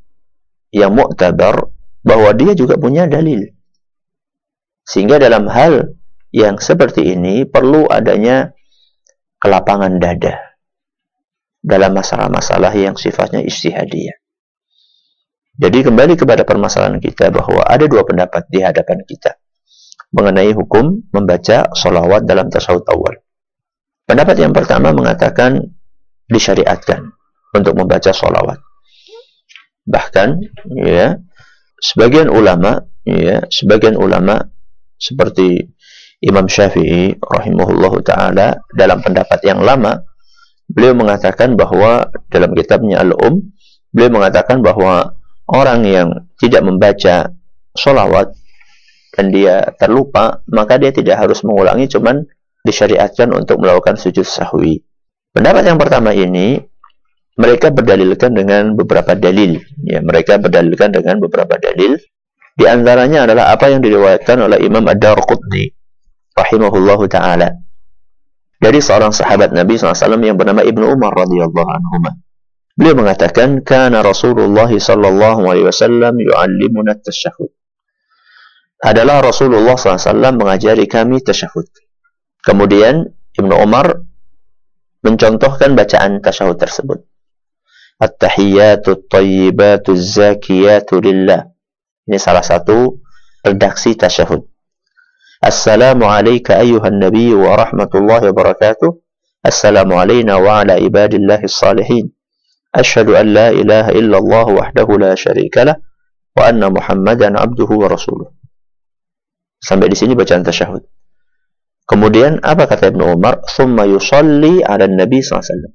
yang 0.75 0.95
muktabar 0.95 1.71
bahwa 2.07 2.31
dia 2.39 2.55
juga 2.55 2.79
punya 2.79 3.11
dalil. 3.11 3.51
Sehingga 4.87 5.19
dalam 5.19 5.51
hal 5.51 5.99
yang 6.31 6.63
seperti 6.63 7.17
ini 7.17 7.43
perlu 7.43 7.91
adanya 7.91 8.55
kelapangan 9.43 9.99
dada 9.99 10.55
dalam 11.59 11.99
masalah-masalah 11.99 12.71
yang 12.79 12.95
sifatnya 12.95 13.43
istihadiyah. 13.43 14.15
Jadi 15.57 15.89
kembali 15.89 16.21
kepada 16.21 16.45
permasalahan 16.45 17.01
kita 17.01 17.33
bahwa 17.33 17.65
ada 17.65 17.89
dua 17.89 18.05
pendapat 18.05 18.45
di 18.53 18.61
hadapan 18.61 19.01
kita 19.09 19.41
mengenai 20.13 20.53
hukum 20.53 21.09
membaca 21.13 21.73
solawat 21.73 22.29
dalam 22.29 22.53
tasawuf 22.53 22.85
awal. 22.93 23.17
Pendapat 24.07 24.37
yang 24.39 24.53
pertama 24.53 24.93
mengatakan 24.93 25.59
disyariatkan 26.29 27.11
untuk 27.57 27.75
membaca 27.75 28.13
sholawat. 28.13 28.61
Bahkan, 29.87 30.29
ya, 30.85 31.17
sebagian 31.81 32.31
ulama, 32.31 32.87
ya, 33.03 33.43
sebagian 33.49 33.97
ulama 33.97 34.47
seperti 35.01 35.73
Imam 36.21 36.47
Syafi'i 36.47 37.17
rahimahullahu 37.17 38.05
taala 38.05 38.61
dalam 38.73 39.01
pendapat 39.05 39.41
yang 39.45 39.61
lama 39.61 40.05
beliau 40.67 40.97
mengatakan 40.97 41.55
bahwa 41.55 42.11
dalam 42.33 42.57
kitabnya 42.57 43.05
Al-Um 43.05 43.53
beliau 43.93 44.11
mengatakan 44.19 44.65
bahwa 44.65 45.16
orang 45.51 45.87
yang 45.87 46.09
tidak 46.39 46.63
membaca 46.67 47.31
sholawat 47.77 48.35
dan 49.17 49.33
dia 49.33 49.73
terlupa 49.81 50.45
maka 50.51 50.77
dia 50.77 50.93
tidak 50.93 51.17
harus 51.23 51.41
mengulangi 51.47 51.89
cuman 51.89 52.27
disyariatkan 52.67 53.31
untuk 53.31 53.63
melakukan 53.63 53.95
sujud 53.95 54.27
sahwi. 54.27 54.83
Pendapat 55.31 55.71
yang 55.71 55.79
pertama 55.79 56.11
ini 56.11 56.59
mereka 57.37 57.71
berdalilkan 57.71 58.33
dengan 58.33 58.75
beberapa 58.75 59.13
dalil. 59.15 59.61
Ya, 59.85 60.03
mereka 60.03 60.41
berdalilkan 60.41 60.91
dengan 60.91 61.23
beberapa 61.23 61.61
dalil. 61.61 62.01
Di 62.57 62.65
antaranya 62.65 63.29
adalah 63.29 63.53
apa 63.53 63.69
yang 63.69 63.85
diriwayatkan 63.85 64.41
oleh 64.41 64.65
Imam 64.65 64.81
Ad-Darqutni 64.89 65.77
rahimahullahu 66.33 67.05
taala 67.13 67.53
dari 68.57 68.81
seorang 68.81 69.13
sahabat 69.13 69.53
Nabi 69.53 69.77
SAW 69.77 70.17
yang 70.25 70.41
bernama 70.41 70.65
Ibnu 70.65 70.85
Umar 70.89 71.13
radhiyallahu 71.13 71.69
anhu. 71.69 71.97
Beliau 72.77 72.93
mengatakan, 72.93 73.65
"Kana 73.65 74.05
Rasulullah 74.05 74.69
sallallahu 74.69 75.49
alaihi 75.49 75.65
wasallam 75.65 76.21
yu'allimuna 76.21 77.01
tasyahud." 77.01 77.49
Adalah 78.85 79.25
Rasulullah 79.25 79.81
SAW 79.81 80.37
mengajari 80.37 80.85
kami 80.85 81.25
tasyahud. 81.25 81.65
Kemudian 82.45 83.09
Ibnu 83.33 83.55
Umar 83.57 84.05
mencontohkan 85.01 85.73
bacaan 85.73 86.21
tasyahud 86.21 86.61
tersebut. 86.61 87.01
At-tahiyyatu 87.97 88.89
at-tayyibatu 88.93 89.97
az-zakiyatu 89.97 91.01
lillah. 91.01 91.49
Ini 92.05 92.21
salah 92.21 92.45
satu 92.45 93.01
redaksi 93.41 93.97
tasyahud. 93.97 94.45
Assalamu 95.41 96.09
alayka 96.09 96.61
ayyuhan 96.61 97.01
nabiy 97.01 97.33
wa 97.33 97.57
rahmatullahi 97.57 98.29
wa 98.29 98.35
barakatuh. 98.37 98.93
Assalamu 99.41 99.97
alayna 99.97 100.37
wa 100.37 100.61
ala 100.61 100.77
ibadillahi 100.77 101.49
salihin. 101.49 102.16
Ashhadu 102.75 103.15
an 103.15 103.27
la 103.35 103.49
ilaha 103.55 103.91
illallah 103.95 104.47
wahdahu 104.51 104.99
la 104.99 105.13
syarika 105.15 105.67
lah 105.67 105.77
wa 106.37 106.43
anna 106.47 106.73
Muhammadan 106.73 107.39
abduhu 107.39 107.83
wa 107.83 107.89
rasuluh. 107.91 108.33
Sampai 109.61 109.89
di 109.91 109.97
sini 109.97 110.13
bacaan 110.13 110.45
tasyahud. 110.45 110.85
Kemudian 111.87 112.43
apa 112.43 112.67
kata 112.67 112.91
Ibnu 112.91 113.15
Umar? 113.15 113.47
Thumma 113.47 113.87
yusalli 113.87 114.61
ala 114.67 114.91
Nabi 114.91 115.23
sallallahu 115.23 115.75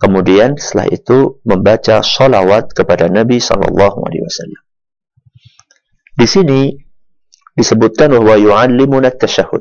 Kemudian 0.00 0.56
setelah 0.56 0.88
itu 0.88 1.44
membaca 1.44 2.00
salawat 2.00 2.72
kepada 2.72 3.12
Nabi 3.12 3.36
Shallallahu 3.36 4.00
Alaihi 4.00 4.24
Wasallam. 4.24 4.62
Di 6.16 6.24
sini 6.24 6.72
disebutkan 7.52 8.16
bahwa 8.16 8.40
yu'allimuna 8.40 9.12
tasyahud, 9.12 9.60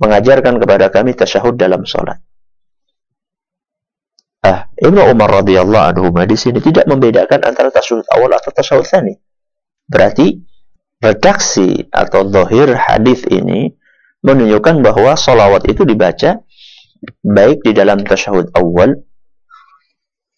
mengajarkan 0.00 0.56
kepada 0.56 0.88
kami 0.88 1.12
tasyahud 1.12 1.60
dalam 1.60 1.84
salat. 1.84 2.24
Ah, 4.38 4.70
Ibnu 4.78 5.02
Umar 5.02 5.42
radhiyallahu 5.42 5.84
anhu 5.94 6.06
di 6.22 6.36
sini 6.38 6.62
tidak 6.62 6.86
membedakan 6.86 7.42
antara 7.42 7.74
tasyahud 7.74 8.06
awal 8.14 8.30
atau 8.30 8.54
tasyahud 8.54 8.86
tsani. 8.86 9.18
Berarti 9.90 10.38
redaksi 11.02 11.90
atau 11.90 12.22
zahir 12.30 12.70
hadis 12.78 13.26
ini 13.26 13.74
menunjukkan 14.22 14.78
bahwa 14.82 15.18
salawat 15.18 15.66
itu 15.66 15.82
dibaca 15.82 16.38
baik 17.26 17.66
di 17.66 17.72
dalam 17.74 18.02
tasyahud 18.06 18.54
awal 18.54 18.94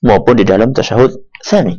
maupun 0.00 0.35
di 0.37 0.49
dalam 0.49 0.73
tasyahud 0.73 1.37
tsani. 1.45 1.76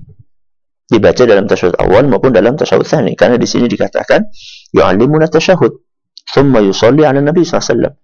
Dibaca 0.86 1.24
dalam 1.26 1.50
tasyahud 1.50 1.74
awal 1.82 2.06
maupun 2.06 2.30
dalam 2.30 2.54
tasyahud 2.54 2.86
tsani 2.86 3.18
karena 3.18 3.42
di 3.42 3.50
sini 3.50 3.66
dikatakan 3.66 4.30
yu'allimuna 4.78 5.26
tasyahud 5.26 5.74
thumma 6.30 6.62
yusalli 6.62 7.02
'ala 7.02 7.18
Nabi 7.18 7.42
SAW. 7.42 7.98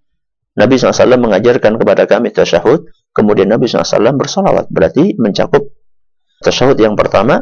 Nabi 0.57 0.73
SAW 0.73 1.21
mengajarkan 1.21 1.77
kepada 1.77 2.09
kami 2.09 2.33
tasyahud, 2.33 2.89
kemudian 3.17 3.49
Nabi 3.49 3.65
SAW 3.65 4.13
bersalawat. 4.13 4.69
Berarti 4.69 5.17
mencakup 5.17 5.73
tasyahud 6.45 6.77
yang 6.77 6.93
pertama 6.93 7.41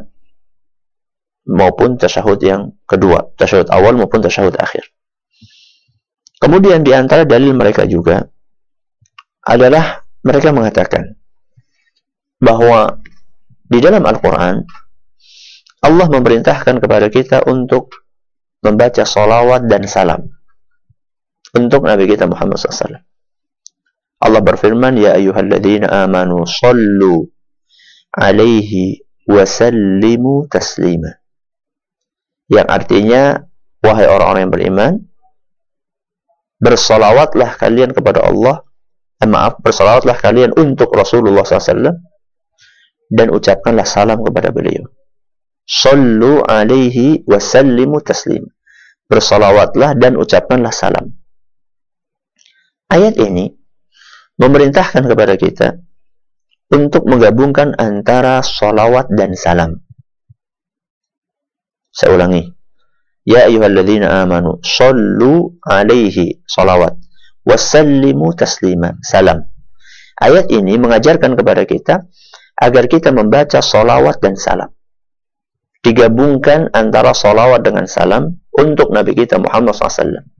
maupun 1.44 2.00
tasyahud 2.00 2.40
yang 2.40 2.72
kedua, 2.88 3.36
tasyahud 3.36 3.68
awal 3.68 4.00
maupun 4.00 4.24
tasyahud 4.24 4.56
akhir. 4.56 4.88
Kemudian 6.40 6.88
di 6.88 6.96
antara 6.96 7.28
dalil 7.28 7.52
mereka 7.52 7.84
juga 7.84 8.24
adalah 9.44 10.00
mereka 10.24 10.56
mengatakan 10.56 11.20
bahwa 12.40 13.04
di 13.68 13.80
dalam 13.84 14.04
Al-Quran 14.08 14.64
Allah 15.86 16.08
memerintahkan 16.10 16.82
kepada 16.82 17.14
kita 17.14 17.46
untuk 17.46 17.94
membaca 18.66 19.06
salawat 19.06 19.70
dan 19.70 19.86
salam 19.86 20.26
untuk 21.54 21.86
Nabi 21.86 22.10
kita 22.10 22.26
Muhammad 22.26 22.58
SAW. 22.58 23.15
Allah 24.20 24.42
berfirman, 24.42 24.96
Ya 24.96 25.16
ayuhalladzina 25.16 26.08
amanu 26.08 26.48
sallu 26.48 27.28
alaihi 28.16 29.04
wasallimu 29.28 30.48
taslima. 30.48 31.20
Yang 32.48 32.68
artinya, 32.70 33.22
wahai 33.82 34.06
orang-orang 34.06 34.42
yang 34.48 34.54
beriman, 34.54 34.94
bersolawatlah 36.62 37.58
kalian 37.58 37.92
kepada 37.92 38.24
Allah, 38.24 38.64
eh, 39.20 39.28
maaf, 39.28 39.60
bersolawatlah 39.60 40.16
kalian 40.16 40.54
untuk 40.56 40.94
Rasulullah 40.94 41.44
SAW, 41.44 42.00
dan 43.10 43.28
ucapkanlah 43.34 43.86
salam 43.86 44.22
kepada 44.22 44.54
beliau. 44.54 44.86
Sallu 45.66 46.46
alaihi 46.46 47.26
wasallimu 47.26 48.02
taslima. 48.06 48.54
Bersolawatlah 49.10 49.98
dan 49.98 50.18
ucapkanlah 50.18 50.74
salam. 50.74 51.14
Ayat 52.90 53.18
ini 53.18 53.55
memerintahkan 54.36 55.04
kepada 55.08 55.34
kita 55.40 55.68
untuk 56.72 57.08
menggabungkan 57.08 57.78
antara 57.78 58.42
solawat 58.42 59.08
dan 59.14 59.38
salam. 59.38 59.80
Saya 61.94 62.18
ulangi. 62.18 62.44
Ya 63.26 63.50
ayuhalladzina 63.50 64.22
amanu 64.22 64.62
sallu 64.62 65.58
alaihi 65.66 66.46
salawat 66.46 67.00
wasallimu 67.48 68.34
taslima 68.36 68.98
salam. 69.02 69.50
Ayat 70.20 70.52
ini 70.52 70.78
mengajarkan 70.78 71.38
kepada 71.38 71.64
kita 71.64 72.06
agar 72.60 72.84
kita 72.88 73.12
membaca 73.12 73.60
solawat 73.62 74.20
dan 74.20 74.36
salam. 74.36 74.72
Digabungkan 75.86 76.74
antara 76.74 77.14
solawat 77.14 77.62
dengan 77.62 77.86
salam 77.86 78.42
untuk 78.58 78.90
Nabi 78.90 79.14
kita 79.14 79.38
Muhammad 79.38 79.78
SAW. 79.78 80.35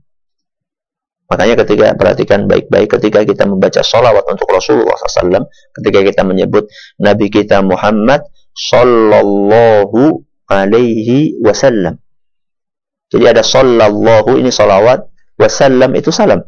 Makanya 1.26 1.58
ketika 1.66 1.90
perhatikan 1.98 2.46
baik-baik 2.46 2.86
ketika 2.86 3.26
kita 3.26 3.50
membaca 3.50 3.82
salawat 3.82 4.22
untuk 4.30 4.46
Rasulullah 4.46 4.94
SAW, 4.94 5.50
ketika 5.82 6.00
kita 6.06 6.22
menyebut 6.22 6.70
Nabi 7.02 7.26
kita 7.26 7.66
Muhammad 7.66 8.22
Sallallahu 8.54 10.22
Alaihi 10.46 11.34
Wasallam. 11.42 11.98
Jadi 13.10 13.24
ada 13.26 13.42
Sallallahu 13.42 14.38
ini 14.38 14.54
salawat, 14.54 15.02
Wasallam 15.36 15.92
itu 15.98 16.08
salam. 16.14 16.42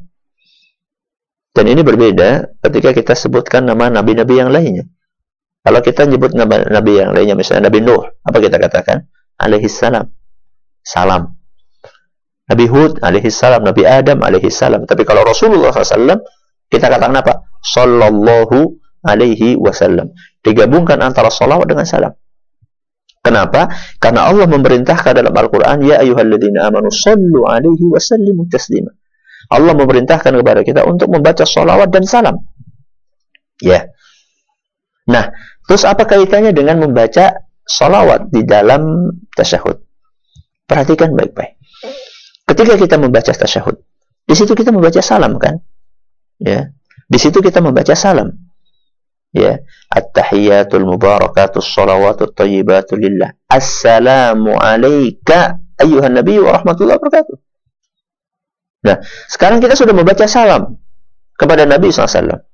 Dan 1.52 1.64
ini 1.68 1.82
berbeda 1.82 2.56
ketika 2.62 2.94
kita 2.94 3.12
sebutkan 3.18 3.66
nama 3.66 3.90
nabi-nabi 3.90 4.34
yang 4.38 4.50
lainnya. 4.54 4.86
Kalau 5.60 5.82
kita 5.82 6.06
menyebut 6.06 6.32
nama 6.32 6.64
nabi 6.70 7.02
yang 7.02 7.12
lainnya, 7.12 7.34
misalnya 7.34 7.68
Nabi 7.68 7.82
Nuh, 7.82 8.00
apa 8.00 8.38
kita 8.40 8.56
katakan? 8.56 9.04
Alaihi 9.36 9.68
salam. 9.68 10.06
Salam. 10.80 11.37
Nabi 12.48 12.64
Hud 12.64 13.04
alaihi 13.04 13.28
salam, 13.28 13.60
Nabi 13.60 13.84
Adam 13.84 14.24
alaihi 14.24 14.48
salam. 14.48 14.88
Tapi 14.88 15.04
kalau 15.04 15.20
Rasulullah 15.24 15.68
SAW, 15.68 16.16
kita 16.68 16.88
katakan 16.88 17.16
apa? 17.20 17.44
Sallallahu 17.60 18.78
alaihi 19.04 19.56
wasallam. 19.60 20.12
Digabungkan 20.40 21.00
antara 21.04 21.28
salawat 21.28 21.68
dengan 21.68 21.84
salam. 21.84 22.12
Kenapa? 23.20 23.68
Karena 24.00 24.30
Allah 24.30 24.48
memerintahkan 24.48 25.12
dalam 25.12 25.34
Al-Quran, 25.34 25.84
Ya 25.84 26.00
ayuhalladzina 26.00 26.70
amanu 26.70 26.88
sallu 26.88 27.44
alaihi 27.44 27.84
wasallimu 27.88 28.48
taslima. 28.48 28.94
Allah 29.48 29.72
memerintahkan 29.76 30.32
kepada 30.32 30.60
kita 30.64 30.84
untuk 30.84 31.12
membaca 31.12 31.44
salawat 31.44 31.88
dan 31.92 32.04
salam. 32.04 32.36
Ya. 33.60 33.90
Nah, 35.08 35.32
terus 35.64 35.88
apa 35.88 36.04
kaitannya 36.04 36.52
dengan 36.52 36.84
membaca 36.84 37.48
salawat 37.64 38.28
di 38.28 38.44
dalam 38.44 39.12
tasyahud? 39.32 39.80
Perhatikan 40.68 41.16
baik-baik. 41.16 41.56
Ketika 42.48 42.80
kita 42.80 42.96
membaca 42.96 43.28
tasyahud, 43.28 43.76
di 44.24 44.34
situ 44.34 44.56
kita 44.56 44.72
membaca 44.72 45.04
salam 45.04 45.36
kan? 45.36 45.60
Ya. 46.40 46.72
Di 47.04 47.20
situ 47.20 47.44
kita 47.44 47.60
membaca 47.60 47.92
salam. 47.92 48.32
Ya. 49.36 49.60
At-tahiyatul 49.92 50.88
mubarakatus 50.88 51.68
salawatut 51.68 52.32
thayyibatu 52.32 52.96
lillah. 52.96 53.36
Assalamu 53.52 54.56
alayka 54.56 55.60
ayyuhan 55.76 56.16
nabi 56.16 56.40
wa 56.40 56.56
rahmatullahi 56.56 56.96
wabarakatuh. 56.96 57.36
Nah, 58.78 58.96
sekarang 59.28 59.60
kita 59.60 59.76
sudah 59.76 59.92
membaca 59.92 60.24
salam 60.24 60.78
kepada 61.34 61.66
Nabi 61.66 61.90
SAW. 61.90 62.46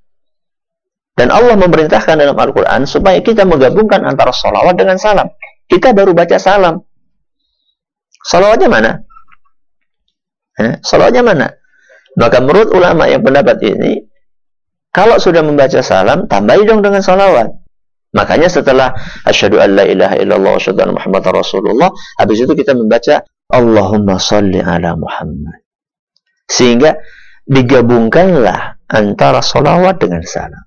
Dan 1.14 1.28
Allah 1.30 1.54
memerintahkan 1.54 2.18
dalam 2.18 2.34
Al-Quran 2.34 2.90
supaya 2.90 3.22
kita 3.22 3.46
menggabungkan 3.46 4.02
antara 4.02 4.34
salawat 4.34 4.74
dengan 4.74 4.98
salam. 4.98 5.30
Kita 5.70 5.94
baru 5.94 6.10
baca 6.10 6.34
salam. 6.42 6.82
Salawatnya 8.24 8.66
mana? 8.66 8.92
Eh, 10.54 10.78
salawatnya 10.82 11.22
mana? 11.26 11.48
Maka 12.14 12.38
menurut 12.38 12.70
ulama 12.70 13.10
yang 13.10 13.26
pendapat 13.26 13.58
ini, 13.66 13.98
kalau 14.94 15.18
sudah 15.18 15.42
membaca 15.42 15.82
salam, 15.82 16.30
tambahi 16.30 16.62
dong 16.62 16.78
dengan 16.78 17.02
salawat. 17.02 17.50
Makanya 18.14 18.46
setelah 18.46 18.94
asyhadu 19.26 19.58
an 19.58 19.74
la 19.74 19.84
ilaha 19.90 20.14
illallah 20.22 20.54
wa 20.54 20.94
muhammadar 20.94 21.34
rasulullah, 21.34 21.90
habis 22.14 22.46
itu 22.46 22.54
kita 22.54 22.70
membaca 22.70 23.26
Allahumma 23.50 24.22
salli 24.22 24.62
ala 24.62 24.94
Muhammad. 24.94 25.66
Sehingga 26.46 26.94
digabungkanlah 27.42 28.86
antara 28.86 29.42
salawat 29.42 29.98
dengan 29.98 30.22
salam. 30.22 30.64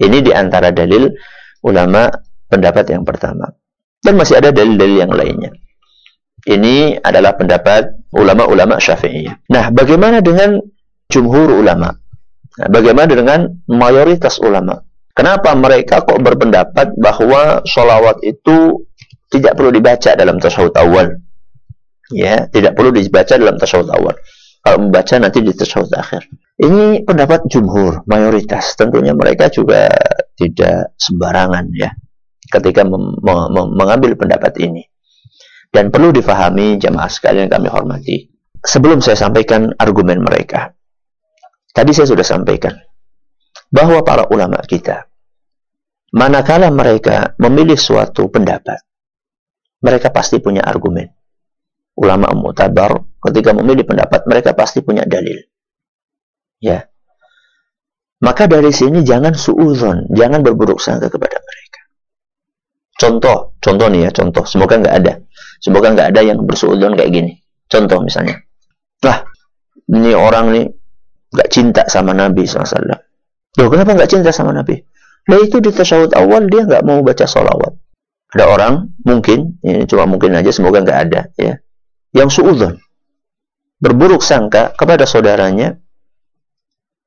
Ini 0.00 0.18
di 0.22 0.32
antara 0.32 0.70
dalil 0.70 1.10
ulama 1.66 2.08
pendapat 2.46 2.94
yang 2.94 3.02
pertama. 3.02 3.50
Dan 4.00 4.16
masih 4.16 4.40
ada 4.40 4.48
dalil-dalil 4.48 4.96
yang 4.96 5.12
lainnya. 5.12 5.52
Ini 6.40 7.04
adalah 7.04 7.36
pendapat 7.36 7.99
ulama-ulama 8.14 8.78
Syafi'iyah. 8.78 9.46
Nah, 9.50 9.70
bagaimana 9.70 10.22
dengan 10.22 10.58
jumhur 11.06 11.54
ulama? 11.54 11.94
Nah, 12.58 12.68
bagaimana 12.68 13.10
dengan 13.10 13.40
mayoritas 13.70 14.42
ulama? 14.42 14.82
Kenapa 15.14 15.52
mereka 15.58 16.02
kok 16.02 16.22
berpendapat 16.22 16.96
bahwa 16.96 17.62
sholawat 17.66 18.22
itu 18.24 18.86
tidak 19.30 19.58
perlu 19.58 19.70
dibaca 19.74 20.16
dalam 20.16 20.38
tasawuf 20.38 20.74
awal? 20.78 21.18
Ya, 22.10 22.50
tidak 22.50 22.74
perlu 22.74 22.90
dibaca 22.90 23.34
dalam 23.38 23.58
tasawuf 23.58 23.90
awal. 23.94 24.18
Kalau 24.60 24.76
membaca 24.76 25.14
nanti 25.16 25.40
di 25.40 25.54
tasawuf 25.54 25.88
akhir. 25.94 26.26
Ini 26.60 27.06
pendapat 27.06 27.48
jumhur, 27.48 28.04
mayoritas. 28.04 28.76
Tentunya 28.76 29.16
mereka 29.16 29.48
juga 29.48 29.88
tidak 30.36 30.92
sembarangan 31.00 31.64
ya 31.72 31.90
ketika 32.50 32.82
mengambil 32.84 34.18
pendapat 34.18 34.58
ini. 34.58 34.82
Dan 35.70 35.94
perlu 35.94 36.10
difahami 36.10 36.82
jemaah 36.82 37.06
sekalian 37.06 37.46
kami 37.46 37.70
hormati. 37.70 38.26
Sebelum 38.60 38.98
saya 39.00 39.16
sampaikan 39.16 39.70
argumen 39.78 40.20
mereka. 40.20 40.74
Tadi 41.70 41.94
saya 41.94 42.10
sudah 42.10 42.26
sampaikan. 42.26 42.74
Bahwa 43.70 44.02
para 44.02 44.26
ulama 44.28 44.58
kita. 44.66 45.06
Manakala 46.10 46.74
mereka 46.74 47.38
memilih 47.38 47.78
suatu 47.78 48.26
pendapat. 48.26 48.82
Mereka 49.80 50.10
pasti 50.10 50.42
punya 50.42 50.66
argumen. 50.66 51.06
Ulama 51.94 52.34
mutabar 52.34 52.98
ketika 53.22 53.54
memilih 53.54 53.86
pendapat 53.86 54.26
mereka 54.26 54.58
pasti 54.58 54.82
punya 54.82 55.06
dalil. 55.06 55.38
Ya. 56.58 56.90
Maka 58.20 58.50
dari 58.50 58.68
sini 58.74 59.00
jangan 59.00 59.32
suuzon, 59.32 60.12
jangan 60.12 60.44
berburuk 60.44 60.82
sangka 60.82 61.08
kepada 61.08 61.40
mereka. 61.40 61.59
Contoh, 63.00 63.56
contoh 63.64 63.88
nih 63.88 64.08
ya, 64.08 64.10
contoh. 64.12 64.44
Semoga 64.44 64.76
nggak 64.76 64.94
ada. 65.00 65.12
Semoga 65.56 65.96
nggak 65.96 66.08
ada 66.12 66.20
yang 66.20 66.44
bersuudon 66.44 66.92
kayak 67.00 67.10
gini. 67.10 67.32
Contoh 67.64 68.04
misalnya. 68.04 68.44
Lah, 69.00 69.24
ini 69.88 70.12
orang 70.12 70.52
nih 70.52 70.66
nggak 71.32 71.48
cinta 71.48 71.82
sama 71.88 72.12
Nabi 72.12 72.44
SAW. 72.44 72.68
Loh, 73.56 73.68
kenapa 73.72 73.96
nggak 73.96 74.10
cinta 74.12 74.28
sama 74.36 74.52
Nabi? 74.52 74.76
Lah 75.32 75.40
itu 75.40 75.64
di 75.64 75.72
tasawuf 75.72 76.12
awal 76.12 76.52
dia 76.52 76.68
nggak 76.68 76.84
mau 76.84 77.00
baca 77.00 77.24
sholawat. 77.24 77.72
Ada 78.36 78.44
orang 78.46 79.00
mungkin, 79.02 79.58
ini 79.64 79.88
cuma 79.88 80.04
mungkin 80.04 80.36
aja, 80.36 80.52
semoga 80.52 80.84
nggak 80.84 80.98
ada 81.08 81.34
ya, 81.34 81.58
yang 82.14 82.30
suudon 82.30 82.78
berburuk 83.80 84.20
sangka 84.20 84.76
kepada 84.76 85.08
saudaranya, 85.08 85.80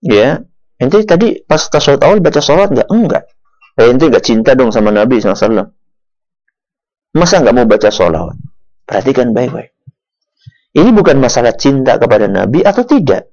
ya, 0.02 0.42
ente 0.82 1.06
tadi 1.06 1.46
pas 1.46 1.62
tasawuf 1.62 2.02
awal 2.02 2.20
baca 2.20 2.42
sholat 2.42 2.74
nggak? 2.74 2.90
Enggak. 2.90 3.24
Eh, 3.78 3.94
ente 3.94 4.10
nggak 4.10 4.26
cinta 4.26 4.58
dong 4.58 4.74
sama 4.74 4.90
Nabi 4.90 5.22
SAW. 5.22 5.70
Masa 7.14 7.46
nggak 7.46 7.54
mau 7.54 7.66
baca 7.70 7.90
sholawat? 7.94 8.38
Perhatikan 8.90 9.32
baik-baik. 9.32 9.74
Ini 10.74 10.90
bukan 10.90 11.22
masalah 11.22 11.54
cinta 11.54 12.02
kepada 12.02 12.26
Nabi 12.26 12.66
atau 12.66 12.82
tidak. 12.82 13.30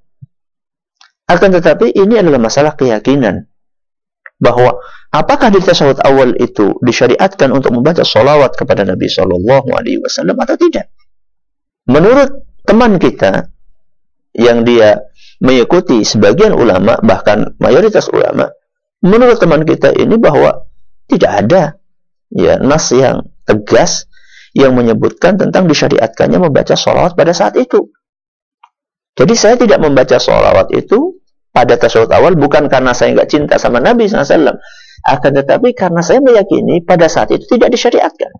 Akan 1.25 1.57
tetapi 1.57 1.97
ini 1.97 2.21
adalah 2.21 2.37
masalah 2.37 2.77
keyakinan. 2.77 3.49
Bahwa 4.37 4.77
apakah 5.09 5.49
di 5.49 5.61
tasawuf 5.65 6.01
awal 6.05 6.37
itu 6.37 6.77
disyariatkan 6.85 7.49
untuk 7.53 7.73
membaca 7.73 8.05
sholawat 8.05 8.57
kepada 8.57 8.85
Nabi 8.85 9.09
Shallallahu 9.09 9.69
Alaihi 9.73 10.01
Wasallam 10.05 10.37
atau 10.37 10.57
tidak? 10.61 10.93
Menurut 11.89 12.45
teman 12.69 13.01
kita 13.01 13.49
yang 14.37 14.65
dia 14.65 15.01
mengikuti 15.41 16.05
sebagian 16.05 16.53
ulama 16.53 17.01
bahkan 17.01 17.57
mayoritas 17.57 18.13
ulama, 18.13 18.53
menurut 19.01 19.41
teman 19.41 19.65
kita 19.65 19.97
ini 19.97 20.21
bahwa 20.21 20.69
tidak 21.09 21.33
ada 21.47 21.63
ya 22.33 22.61
nas 22.61 22.93
yang 22.93 23.30
tegas 23.47 24.11
yang 24.57 24.75
menyebutkan 24.75 25.39
tentang 25.39 25.71
disyariatkannya 25.71 26.39
membaca 26.43 26.75
sholawat 26.75 27.15
pada 27.15 27.31
saat 27.31 27.55
itu. 27.59 27.91
Jadi 29.15 29.35
saya 29.35 29.55
tidak 29.59 29.79
membaca 29.83 30.17
sholawat 30.19 30.75
itu 30.75 31.21
pada 31.51 31.75
tasawuf 31.75 32.11
awal 32.15 32.39
bukan 32.39 32.71
karena 32.71 32.95
saya 32.95 33.15
nggak 33.19 33.31
cinta 33.31 33.55
sama 33.59 33.83
Nabi 33.83 34.07
SAW. 34.07 34.55
Akan 35.01 35.33
tetapi 35.33 35.73
karena 35.73 36.05
saya 36.05 36.21
meyakini 36.23 36.85
pada 36.85 37.09
saat 37.11 37.33
itu 37.35 37.45
tidak 37.57 37.73
disyariatkan. 37.75 38.31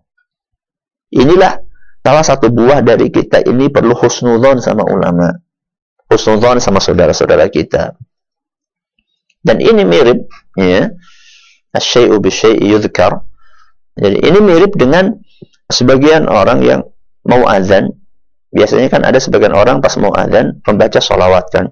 Inilah 1.11 1.59
salah 1.99 2.23
satu 2.23 2.53
buah 2.53 2.79
dari 2.85 3.11
kita 3.11 3.43
ini 3.43 3.67
perlu 3.67 3.97
husnudon 3.97 4.63
sama 4.63 4.87
ulama. 4.87 5.27
Husnudon 6.07 6.63
sama 6.63 6.79
saudara-saudara 6.79 7.49
kita. 7.51 7.97
Dan 9.41 9.57
ini 9.57 9.81
mirip, 9.81 10.29
ya, 10.53 10.93
asyai'u 11.73 12.21
bisyai'i 12.21 12.77
yudhkar. 12.77 13.25
Jadi 13.97 14.17
ini 14.23 14.39
mirip 14.39 14.71
dengan 14.79 15.11
sebagian 15.67 16.31
orang 16.31 16.63
yang 16.63 16.81
mau 17.27 17.43
azan. 17.47 17.91
Biasanya 18.51 18.91
kan 18.91 19.01
ada 19.07 19.19
sebagian 19.19 19.55
orang 19.55 19.79
pas 19.79 19.95
mau 19.99 20.11
azan 20.11 20.59
membaca 20.67 20.99
sholawat 20.99 21.45
kan. 21.51 21.65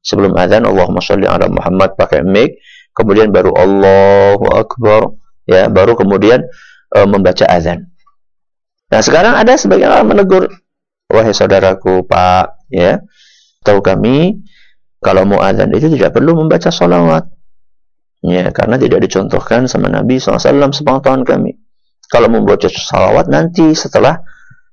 Sebelum 0.00 0.36
azan 0.36 0.64
Allahumma 0.64 1.04
sholli 1.04 1.28
ala 1.28 1.48
Muhammad 1.48 1.96
pakai 1.96 2.24
mic. 2.24 2.60
Kemudian 2.96 3.32
baru 3.32 3.52
Allahu 3.52 4.46
Akbar. 4.52 5.16
Ya 5.48 5.68
baru 5.72 5.96
kemudian 5.96 6.44
e, 6.92 6.98
membaca 7.08 7.44
azan. 7.48 7.88
Nah 8.88 9.00
sekarang 9.00 9.36
ada 9.36 9.56
sebagian 9.56 9.92
orang 9.92 10.08
menegur 10.08 10.44
wahai 11.08 11.32
saudaraku 11.32 12.04
Pak 12.04 12.68
ya. 12.72 13.00
Tahu 13.64 13.80
kami 13.80 14.44
kalau 15.00 15.24
mau 15.24 15.40
azan 15.40 15.72
itu 15.72 15.88
tidak 15.92 16.16
perlu 16.16 16.36
membaca 16.36 16.68
sholawat 16.68 17.28
ya 18.24 18.50
karena 18.50 18.76
tidak 18.80 19.04
dicontohkan 19.06 19.70
sama 19.70 19.86
Nabi 19.92 20.18
SAW 20.18 20.74
sepengetahuan 20.74 21.22
kami 21.22 21.58
kalau 22.08 22.32
membaca 22.32 22.66
sholawat 22.66 23.30
nanti 23.30 23.76
setelah 23.76 24.22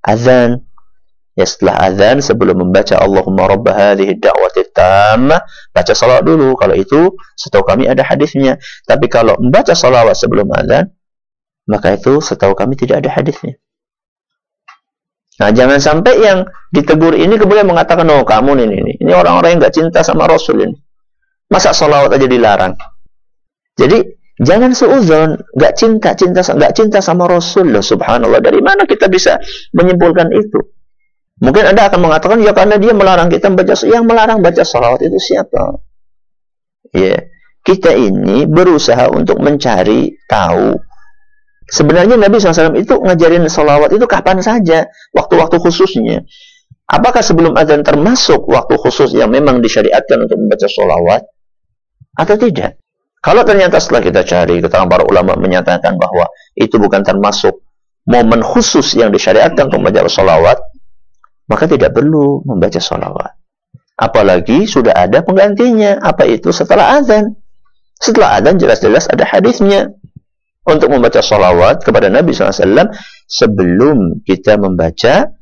azan 0.02 0.66
Ya 1.36 1.44
setelah 1.44 1.92
azan 1.92 2.24
sebelum 2.24 2.64
membaca 2.64 2.96
Allahumma 2.96 3.52
rabb 3.52 3.68
hadhihi 3.68 4.24
da'wati 4.24 4.72
tammah 4.72 5.44
baca 5.76 5.92
salawat 5.92 6.24
dulu. 6.24 6.56
Kalau 6.56 6.72
itu 6.80 7.12
setahu 7.36 7.68
kami 7.68 7.92
ada 7.92 8.08
hadisnya. 8.08 8.56
Tapi 8.88 9.12
kalau 9.12 9.36
membaca 9.36 9.76
salawat 9.76 10.16
sebelum 10.16 10.48
azan 10.56 10.96
maka 11.68 12.00
itu 12.00 12.24
setahu 12.24 12.56
kami 12.56 12.80
tidak 12.80 13.04
ada 13.04 13.20
hadisnya. 13.20 13.60
Nah, 15.36 15.52
jangan 15.52 15.84
sampai 15.84 16.24
yang 16.24 16.48
ditegur 16.72 17.12
ini 17.12 17.36
kemudian 17.36 17.68
mengatakan, 17.68 18.08
"Oh, 18.08 18.24
kamu 18.24 18.56
ini 18.64 18.76
ini, 18.80 18.94
ini 19.04 19.12
orang-orang 19.12 19.52
yang 19.52 19.60
enggak 19.60 19.76
cinta 19.76 20.00
sama 20.00 20.32
Rasul 20.32 20.64
ini. 20.64 20.76
Masa 21.52 21.76
salawat 21.76 22.16
aja 22.16 22.24
dilarang?" 22.24 22.80
Jadi, 23.76 24.00
jangan 24.40 24.72
seuzon, 24.72 25.36
enggak 25.56 25.74
cinta, 25.76 26.16
cinta 26.16 26.42
enggak 26.42 26.74
cinta 26.76 27.00
sama 27.04 27.28
Rasul 27.28 27.76
loh, 27.76 27.84
subhanallah. 27.84 28.40
Dari 28.40 28.64
mana 28.64 28.88
kita 28.88 29.12
bisa 29.12 29.36
menyimpulkan 29.76 30.32
itu? 30.32 30.60
Mungkin 31.44 31.68
Anda 31.76 31.92
akan 31.92 32.00
mengatakan, 32.00 32.40
ya 32.40 32.56
karena 32.56 32.80
dia 32.80 32.96
melarang 32.96 33.28
kita 33.28 33.52
membaca, 33.52 33.76
yang 33.84 34.08
melarang 34.08 34.40
baca 34.40 34.64
salawat 34.64 35.04
itu 35.04 35.20
siapa? 35.20 35.84
Ya, 36.96 37.28
kita 37.60 37.92
ini 37.92 38.48
berusaha 38.48 39.12
untuk 39.12 39.44
mencari 39.44 40.16
tahu. 40.32 40.80
Sebenarnya 41.66 42.16
Nabi 42.16 42.40
SAW 42.40 42.78
itu 42.80 42.96
ngajarin 42.96 43.52
salawat 43.52 43.92
itu 43.92 44.06
kapan 44.08 44.40
saja, 44.40 44.88
waktu-waktu 45.12 45.60
khususnya. 45.60 46.24
Apakah 46.86 47.26
sebelum 47.26 47.58
azan 47.58 47.82
termasuk 47.82 48.46
waktu 48.46 48.78
khusus 48.78 49.12
yang 49.18 49.34
memang 49.34 49.60
disyariatkan 49.60 50.30
untuk 50.30 50.38
membaca 50.38 50.70
salawat? 50.70 51.26
Atau 52.16 52.38
tidak? 52.38 52.78
Kalau 53.26 53.42
ternyata 53.42 53.82
setelah 53.82 54.06
kita 54.06 54.22
cari, 54.22 54.62
keterangan 54.62 54.86
para 54.86 55.02
ulama 55.02 55.34
menyatakan 55.34 55.98
bahwa 55.98 56.30
itu 56.54 56.78
bukan 56.78 57.02
termasuk 57.02 57.58
momen 58.06 58.46
khusus 58.46 58.94
yang 58.94 59.10
disyariatkan 59.10 59.66
untuk 59.74 59.82
membaca 59.82 60.06
salawat, 60.06 60.62
maka 61.50 61.66
tidak 61.66 61.98
perlu 61.98 62.46
membaca 62.46 62.78
sholawat. 62.78 63.34
Apalagi 63.98 64.70
sudah 64.70 64.94
ada 64.94 65.26
penggantinya. 65.26 65.98
Apa 66.06 66.30
itu 66.30 66.54
setelah 66.54 67.02
azan? 67.02 67.34
Setelah 67.98 68.38
azan 68.38 68.62
jelas-jelas 68.62 69.10
ada 69.10 69.26
hadisnya 69.26 69.90
untuk 70.62 70.94
membaca 70.94 71.18
sholawat 71.18 71.82
kepada 71.82 72.14
Nabi 72.14 72.30
SAW 72.30 72.94
sebelum 73.26 74.22
kita 74.22 74.62
membaca 74.62 75.34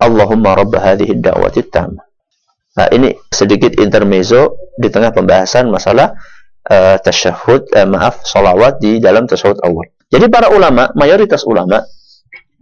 Allahumma 0.00 0.56
rabb 0.56 0.72
hadhihi 0.76 1.20
da'wati 1.20 1.68
tam. 1.68 2.00
Nah, 2.76 2.88
ini 2.92 3.12
sedikit 3.32 3.72
intermezzo 3.80 4.72
di 4.76 4.92
tengah 4.92 5.12
pembahasan 5.12 5.72
masalah 5.72 6.12
uh, 6.66 6.96
tasyahud, 7.00 7.70
uh, 7.72 7.86
maaf, 7.86 8.26
sholawat 8.26 8.82
di 8.82 8.98
dalam 8.98 9.24
tasyahud 9.24 9.58
awal. 9.62 9.86
Jadi 10.06 10.26
para 10.30 10.50
ulama, 10.50 10.90
mayoritas 10.94 11.42
ulama, 11.46 11.82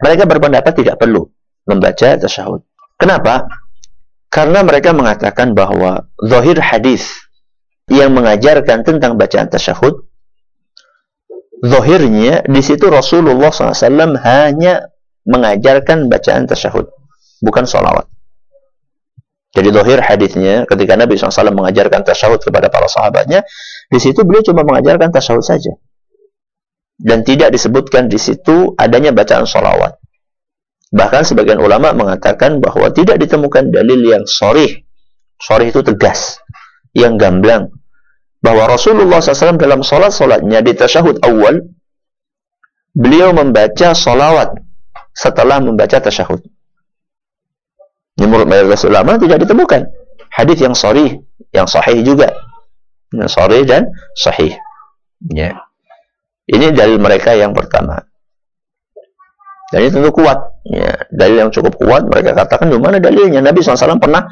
mereka 0.01 0.25
berpendapat 0.25 0.73
tidak 0.77 0.97
perlu 1.01 1.29
membaca 1.65 2.17
tasyahud. 2.17 2.61
Kenapa? 2.97 3.49
Karena 4.29 4.67
mereka 4.67 4.91
mengatakan 4.91 5.55
bahwa 5.55 6.11
zahir 6.19 6.59
hadis 6.59 7.25
yang 7.89 8.17
mengajarkan 8.17 8.81
tentang 8.83 9.21
bacaan 9.21 9.49
tasyahud 9.53 10.09
zahirnya 11.65 12.45
di 12.45 12.61
situ 12.65 12.89
Rasulullah 12.89 13.53
SAW 13.53 14.21
hanya 14.25 14.89
mengajarkan 15.25 16.09
bacaan 16.09 16.49
tasyahud 16.49 16.89
bukan 17.45 17.65
solawat 17.65 18.09
jadi 19.55 19.69
zahir 19.71 19.99
hadisnya 20.03 20.67
ketika 20.67 20.99
Nabi 20.99 21.15
SAW 21.15 21.55
mengajarkan 21.55 22.03
tasyahud 22.03 22.43
kepada 22.43 22.69
para 22.69 22.91
sahabatnya 22.91 23.47
di 23.89 23.99
situ 24.03 24.27
beliau 24.27 24.43
cuma 24.43 24.67
mengajarkan 24.67 25.15
tasyahud 25.15 25.47
saja 25.47 25.79
dan 26.99 27.23
tidak 27.23 27.55
disebutkan 27.55 28.11
di 28.11 28.19
situ 28.19 28.75
adanya 28.79 29.15
bacaan 29.15 29.47
solawat 29.47 29.99
Bahkan 30.95 31.27
sebagian 31.27 31.59
ulama 31.59 31.91
mengatakan 31.91 32.63
bahwa 32.63 32.87
tidak 32.95 33.19
ditemukan 33.19 33.75
dalil 33.75 33.99
yang 33.99 34.23
sorih. 34.31 34.87
Sorih 35.43 35.75
itu 35.75 35.83
tegas. 35.83 36.39
Yang 36.95 37.19
gamblang. 37.19 37.75
Bahwa 38.39 38.71
Rasulullah 38.71 39.19
SAW 39.19 39.59
dalam 39.59 39.83
solat-solatnya 39.83 40.63
di 40.63 40.71
tasyahud 40.71 41.19
awal, 41.27 41.67
beliau 42.95 43.35
membaca 43.35 43.91
solawat 43.91 44.55
setelah 45.11 45.59
membaca 45.59 45.99
tasyahud. 45.99 46.47
Menurut 48.15 48.47
mayoritas 48.47 48.87
ulama 48.87 49.19
tidak 49.19 49.43
ditemukan. 49.43 49.91
Hadis 50.31 50.59
yang 50.63 50.75
sorih, 50.75 51.19
yang 51.51 51.67
sahih 51.67 52.03
juga. 52.07 52.31
Yang 53.11 53.31
sorih 53.35 53.63
dan 53.67 53.91
sahih. 54.15 54.55
Ya. 55.31 55.63
Ini 56.45 56.75
dalil 56.75 57.01
mereka 57.01 57.35
yang 57.35 57.57
pertama. 57.57 57.99
Dan 59.73 59.79
ini 59.87 59.91
tentu 59.91 60.11
kuat. 60.15 60.39
Ya, 60.63 61.09
dalil 61.11 61.43
yang 61.47 61.51
cukup 61.51 61.75
kuat. 61.75 62.07
Mereka 62.07 62.37
katakan 62.37 62.71
di 62.71 62.79
mana 62.79 63.03
dalilnya. 63.03 63.43
Nabi 63.43 63.65
SAW 63.65 63.99
pernah 63.99 64.29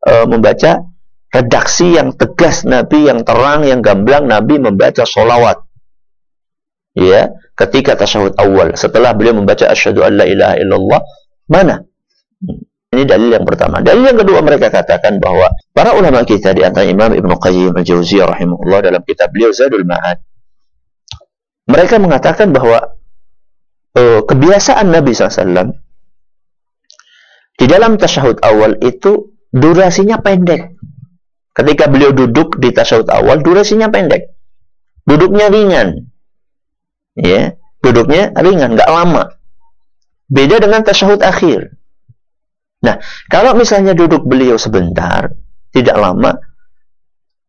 e, 0.00 0.24
membaca 0.24 0.80
redaksi 1.28 1.98
yang 1.98 2.14
tegas 2.16 2.64
Nabi, 2.64 3.10
yang 3.10 3.26
terang, 3.26 3.66
yang 3.66 3.84
gamblang. 3.84 4.24
Nabi 4.24 4.62
membaca 4.62 5.04
solawat. 5.04 5.60
Ya, 6.96 7.34
ketika 7.58 7.98
tasyahud 7.98 8.38
awal. 8.40 8.72
Setelah 8.78 9.12
beliau 9.12 9.36
membaca 9.36 9.68
asyhadu 9.68 10.00
an 10.00 10.16
la 10.16 10.24
ilaha 10.24 10.54
illallah. 10.56 11.00
Mana? 11.50 11.84
Ini 12.96 13.04
dalil 13.04 13.28
yang 13.28 13.44
pertama. 13.44 13.84
Dalil 13.84 14.08
yang 14.08 14.16
kedua 14.16 14.40
mereka 14.40 14.72
katakan 14.72 15.20
bahwa 15.20 15.52
para 15.76 15.92
ulama 15.92 16.24
kita 16.24 16.56
di 16.56 16.64
antara 16.64 16.88
Imam 16.88 17.12
Ibn 17.12 17.28
Qayyim 17.36 17.76
al-Jauziyah 17.76 18.24
rahimahullah 18.24 18.88
dalam 18.88 19.04
kitab 19.04 19.36
beliau 19.36 19.52
Zadul 19.52 19.84
Ma'ad. 19.84 20.24
Mereka 21.68 22.00
mengatakan 22.00 22.56
bahwa 22.56 22.96
uh, 24.00 24.20
kebiasaan 24.24 24.88
Nabi 24.88 25.12
SAW 25.12 25.76
di 27.60 27.68
dalam 27.68 28.00
tasyahud 28.00 28.40
awal 28.40 28.80
itu 28.80 29.36
durasinya 29.52 30.24
pendek. 30.24 30.80
Ketika 31.52 31.92
beliau 31.92 32.16
duduk 32.16 32.56
di 32.56 32.72
tasyahud 32.72 33.12
awal, 33.12 33.44
durasinya 33.44 33.92
pendek. 33.92 34.32
Duduknya 35.04 35.52
ringan. 35.52 36.08
Ya, 37.12 37.60
duduknya 37.84 38.32
ringan, 38.32 38.72
nggak 38.72 38.88
lama. 38.88 39.36
Beda 40.32 40.64
dengan 40.64 40.80
tasyahud 40.80 41.20
akhir. 41.20 41.75
Nah, 42.84 43.00
kalau 43.32 43.56
misalnya 43.56 43.96
duduk 43.96 44.28
beliau 44.28 44.60
sebentar, 44.60 45.32
tidak 45.72 45.96
lama, 45.96 46.36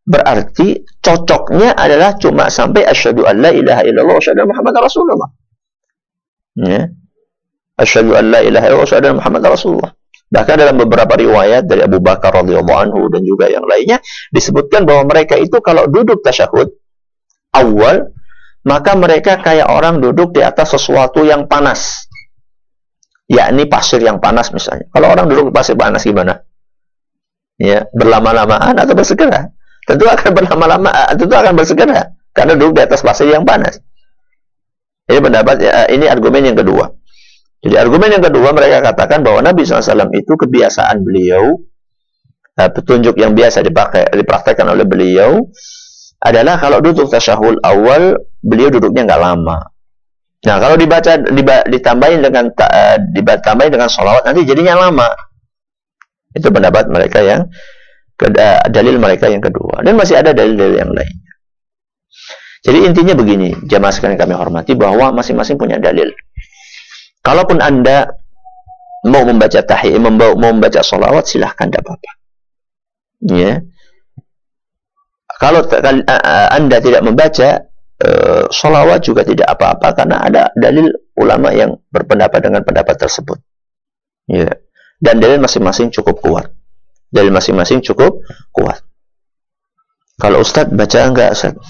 berarti 0.07 0.87
cocoknya 1.03 1.75
adalah 1.75 2.15
cuma 2.15 2.47
sampai 2.47 2.87
asyhadu 2.87 3.27
alla 3.27 3.51
ilaha 3.51 3.83
illallah 3.83 4.15
wa 4.15 4.21
asyhadu 4.23 4.47
Muhammad 4.47 4.75
Rasulullah. 4.79 5.29
Ya. 6.57 6.81
Asyhadu 7.77 8.15
an 8.15 8.25
la 8.31 8.39
ilaha 8.41 8.65
illallah 8.71 8.83
wa 8.83 8.87
asyhadu 8.87 9.07
Muhammad 9.19 9.43
Rasulullah. 9.51 9.91
Bahkan 10.27 10.55
dalam 10.59 10.75
beberapa 10.75 11.15
riwayat 11.15 11.71
dari 11.71 11.83
Abu 11.83 12.03
Bakar 12.03 12.35
radhiyallahu 12.35 12.79
anhu 12.87 13.07
dan 13.07 13.23
juga 13.23 13.47
yang 13.47 13.63
lainnya 13.63 14.03
disebutkan 14.31 14.83
bahwa 14.83 15.07
mereka 15.07 15.39
itu 15.39 15.55
kalau 15.63 15.87
duduk 15.87 16.19
tasyahud 16.19 16.67
awal 17.55 18.11
maka 18.67 18.91
mereka 18.99 19.39
kayak 19.39 19.71
orang 19.71 20.03
duduk 20.03 20.35
di 20.35 20.43
atas 20.43 20.75
sesuatu 20.75 21.23
yang 21.23 21.47
panas. 21.47 22.06
Yakni 23.27 23.67
pasir 23.67 23.99
yang 23.99 24.23
panas 24.23 24.55
misalnya. 24.55 24.87
Kalau 24.91 25.11
orang 25.11 25.27
duduk 25.27 25.51
di 25.51 25.53
pasir 25.53 25.75
panas 25.75 26.03
gimana? 26.07 26.39
Ya, 27.59 27.83
berlama-lamaan 27.91 28.79
atau 28.79 28.95
bersegera? 28.95 29.51
Tentu 29.83 30.07
akan 30.07 30.31
berlama-lama, 30.37 30.89
tentu 31.15 31.35
akan 31.35 31.53
bersegera 31.55 32.15
karena 32.31 32.53
duduk 32.55 32.79
di 32.79 32.81
atas 32.87 33.03
pasir 33.03 33.27
yang 33.27 33.43
panas. 33.43 33.83
Ini 35.07 35.19
pendapat 35.23 35.55
ya, 35.63 35.87
ini 35.91 36.07
argumen 36.07 36.43
yang 36.51 36.57
kedua. 36.59 36.91
Jadi 37.63 37.75
argumen 37.79 38.13
yang 38.13 38.23
kedua 38.23 38.53
mereka 38.53 38.79
katakan 38.85 39.25
bahwa 39.25 39.41
Nabi 39.41 39.65
SAW 39.65 40.13
itu 40.13 40.33
kebiasaan 40.37 41.01
beliau 41.01 41.57
uh, 42.59 42.69
petunjuk 42.69 43.17
yang 43.17 43.33
biasa 43.33 43.65
dipakai 43.65 44.13
dipraktekkan 44.13 44.67
oleh 44.67 44.85
beliau 44.85 45.47
adalah 46.21 46.61
kalau 46.61 46.81
duduk 46.81 47.09
tasyahud 47.09 47.61
awal 47.61 48.19
beliau 48.41 48.69
duduknya 48.69 49.09
nggak 49.09 49.21
lama. 49.21 49.57
Nah 50.47 50.63
kalau 50.63 50.79
dibaca 50.79 51.19
diba, 51.27 51.67
ditambahin 51.67 52.23
dengan 52.23 52.47
uh, 52.47 52.97
ditambahin 53.11 53.67
dengan 53.67 53.91
sholawat 53.91 54.23
nanti 54.23 54.47
jadinya 54.47 54.87
lama. 54.87 55.11
Itu 56.31 56.47
pendapat 56.55 56.87
mereka 56.87 57.19
yang 57.19 57.51
uh, 58.23 58.59
dalil 58.71 58.95
mereka 58.95 59.27
yang 59.27 59.43
kedua 59.43 59.83
dan 59.83 59.99
masih 59.99 60.15
ada 60.15 60.31
dalil-dalil 60.31 60.79
yang 60.79 60.91
lainnya. 60.95 61.27
Jadi 62.63 62.83
intinya 62.83 63.13
begini, 63.13 63.53
jamaah 63.67 63.93
sekalian 63.93 64.19
kami 64.19 64.33
hormati 64.33 64.73
bahwa 64.73 65.11
masing-masing 65.19 65.59
punya 65.59 65.77
dalil. 65.77 66.09
Kalaupun 67.21 67.59
Anda 67.59 68.07
mau 69.07 69.23
membaca 69.27 69.61
tahiyat, 69.61 69.99
mau 69.99 70.31
membaca 70.35 70.79
salawat, 70.83 71.27
silahkan 71.27 71.67
tidak 71.67 71.83
apa-apa. 71.85 72.11
Ya. 73.29 73.63
Kalau 75.37 75.63
Anda 76.51 76.77
tidak 76.81 77.03
membaca 77.05 77.66
uh, 78.03 78.45
salawat 78.49 79.01
juga 79.01 79.25
tidak 79.25 79.47
apa-apa 79.47 79.93
karena 79.97 80.17
ada 80.21 80.41
dalil 80.53 80.91
ulama 81.17 81.53
yang 81.53 81.77
berpendapat 81.89 82.39
dengan 82.43 82.61
pendapat 82.61 82.95
tersebut. 82.97 83.39
Ya. 84.29 84.51
Dan 84.97 85.21
dalil 85.21 85.37
masing-masing 85.37 85.93
cukup 85.93 86.17
kuat. 86.21 86.47
Dalil 87.13 87.29
masing-masing 87.29 87.85
cukup 87.85 88.25
kuat. 88.49 88.81
Kalau 90.17 90.41
Ustadz 90.41 90.73
baca 90.73 90.99
enggak 91.05 91.29
Ustadz? 91.37 91.61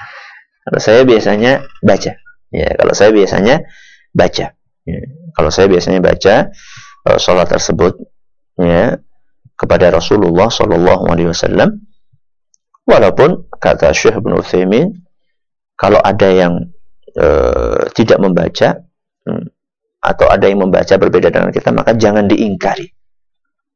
Kalau 0.64 0.80
saya 0.80 1.02
biasanya 1.04 1.64
baca. 1.80 2.12
Ya, 2.50 2.68
kalau 2.74 2.94
saya 2.94 3.10
biasanya 3.14 3.64
baca. 4.10 4.46
Ya, 4.86 5.00
kalau 5.38 5.50
saya 5.54 5.66
biasanya 5.70 6.02
baca 6.02 6.50
uh, 7.06 7.18
sholat 7.18 7.46
tersebut 7.46 7.94
ya 8.58 8.98
kepada 9.54 9.94
Rasulullah 9.94 10.50
Shallallahu 10.50 11.10
Alaihi 11.10 11.30
Wasallam. 11.30 11.80
Walaupun 12.86 13.50
kata 13.54 13.94
Syekh 13.94 14.18
bin 14.18 14.34
Utsaimin 14.34 14.90
kalau 15.80 15.96
ada 16.04 16.28
yang 16.28 16.68
uh, 17.16 17.88
tidak 17.96 18.20
membaca 18.20 18.84
hmm, 19.24 19.48
atau 20.04 20.26
ada 20.28 20.44
yang 20.44 20.60
membaca 20.60 20.92
berbeda 21.00 21.32
dengan 21.32 21.48
kita 21.48 21.72
maka 21.72 21.96
jangan 21.96 22.28
diingkari. 22.28 22.92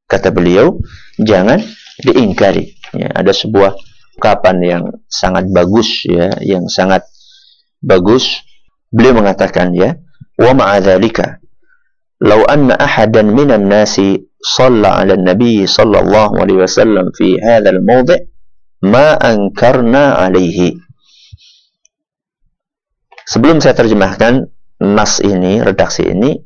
Kata 0.04 0.28
beliau 0.28 0.76
jangan 1.16 1.64
diingkari. 2.04 2.76
Ya, 2.92 3.08
ada 3.16 3.32
sebuah 3.32 3.72
ungkapan 4.20 4.56
yang 4.60 4.82
sangat 5.08 5.48
bagus 5.48 6.04
ya, 6.04 6.36
yang 6.44 6.68
sangat 6.68 7.08
bagus. 7.80 8.44
Beliau 8.92 9.16
mengatakan 9.16 9.74
ya, 9.74 9.98
wa 10.38 10.52
ma'adzalika 10.54 11.42
law 12.22 12.46
anna 12.46 12.78
ahadan 12.78 13.34
minan 13.34 13.66
nasi 13.66 14.30
shalla 14.38 15.02
'ala 15.02 15.18
an-nabi 15.18 15.66
sallallahu 15.66 16.38
alaihi 16.38 16.62
wasallam 16.62 17.10
fi 17.12 17.36
hadzal 17.42 17.82
mawdi' 17.82 18.28
ma 18.86 19.18
ankarna 19.18 20.20
'alaihi. 20.20 20.78
Sebelum 23.24 23.60
saya 23.60 23.72
terjemahkan 23.72 24.48
nas 24.84 25.20
ini, 25.24 25.64
redaksi 25.64 26.04
ini, 26.04 26.36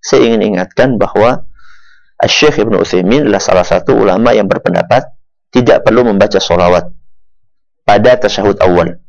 saya 0.00 0.28
ingin 0.28 0.54
ingatkan 0.54 1.00
bahwa 1.00 1.48
Syekh 2.24 2.64
Ibn 2.64 2.80
Uthaymin 2.80 3.28
adalah 3.28 3.42
salah 3.44 3.66
satu 3.66 3.96
ulama 3.96 4.32
yang 4.32 4.48
berpendapat 4.48 5.04
tidak 5.52 5.84
perlu 5.84 6.04
membaca 6.04 6.40
solawat 6.40 6.88
pada 7.84 8.12
tasyahud 8.16 8.56
awal. 8.60 9.00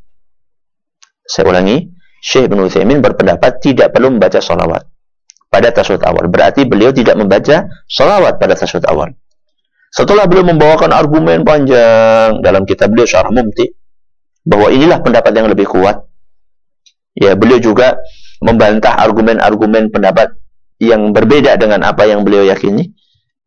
Saya 1.28 1.44
ulangi, 1.48 1.88
Syekh 2.24 2.48
Ibn 2.48 2.64
Uthaymin 2.64 3.00
berpendapat 3.04 3.60
tidak 3.60 3.92
perlu 3.92 4.12
membaca 4.16 4.40
salawat 4.40 4.84
pada 5.48 5.68
tasyahud 5.72 6.04
awal. 6.04 6.28
Berarti 6.28 6.64
beliau 6.64 6.92
tidak 6.92 7.16
membaca 7.16 7.68
salawat 7.88 8.36
pada 8.36 8.56
tasyahud 8.56 8.84
awal. 8.88 9.12
Setelah 9.88 10.28
beliau 10.28 10.44
membawakan 10.44 10.92
argumen 10.92 11.48
panjang 11.48 12.44
dalam 12.44 12.68
kitab 12.68 12.92
beliau 12.92 13.08
Syarah 13.08 13.32
Mumti 13.32 13.72
bahwa 14.44 14.68
inilah 14.68 15.00
pendapat 15.00 15.32
yang 15.32 15.48
lebih 15.48 15.64
kuat. 15.64 16.04
Ya, 17.16 17.36
beliau 17.36 17.60
juga 17.62 18.00
membantah 18.42 18.98
argumen-argumen 18.98 19.90
pendapat 19.90 20.34
yang 20.78 21.10
berbeda 21.10 21.58
dengan 21.58 21.82
apa 21.82 22.06
yang 22.06 22.22
beliau 22.22 22.46
yakini. 22.46 22.94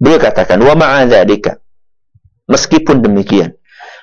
Beliau 0.02 0.19
katakan, 0.19 0.60
"Wa 0.60 0.76
ma'adzalika." 0.76 1.62
Meskipun 2.52 3.00
demikian, 3.00 3.56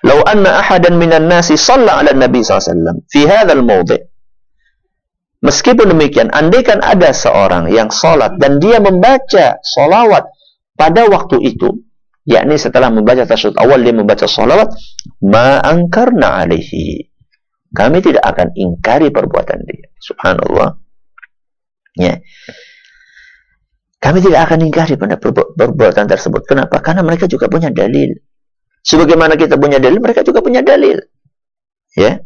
"Lau 0.06 0.24
anna 0.24 0.62
ahadan 0.62 0.96
minan 0.96 1.28
nasi 1.28 1.58
shalla 1.58 2.00
'ala 2.00 2.16
Nabi 2.16 2.40
SAW 2.40 3.04
fi 3.10 3.28
hadzal 3.28 3.60
mawdi'." 3.60 4.08
Meskipun 5.38 5.94
demikian, 5.94 6.34
andaikan 6.34 6.82
ada 6.82 7.14
seorang 7.14 7.70
yang 7.70 7.94
sholat 7.94 8.42
dan 8.42 8.58
dia 8.58 8.82
membaca 8.82 9.62
sholawat 9.62 10.26
pada 10.74 11.06
waktu 11.06 11.38
itu, 11.54 11.78
yakni 12.26 12.58
setelah 12.58 12.90
membaca 12.90 13.22
tasyahud 13.22 13.54
awal 13.54 13.78
dia 13.78 13.94
membaca 13.94 14.26
sholawat, 14.26 14.74
ma'angkarna 15.22 16.42
alaihi. 16.42 17.07
Kami 17.68 17.98
tidak 18.00 18.24
akan 18.24 18.48
ingkari 18.56 19.12
perbuatan 19.12 19.58
dia. 19.68 19.88
Subhanallah. 20.00 20.78
Ya. 21.98 22.22
Kami 23.98 24.18
tidak 24.22 24.40
akan 24.48 24.58
ingkari 24.64 24.94
perbuatan 24.96 26.06
tersebut. 26.06 26.46
Kenapa? 26.48 26.80
Karena 26.80 27.02
mereka 27.02 27.26
juga 27.28 27.50
punya 27.50 27.68
dalil. 27.68 28.14
Sebagaimana 28.80 29.34
kita 29.36 29.58
punya 29.58 29.76
dalil, 29.82 30.00
mereka 30.00 30.24
juga 30.24 30.40
punya 30.40 30.64
dalil. 30.64 30.96
Ya. 31.92 32.22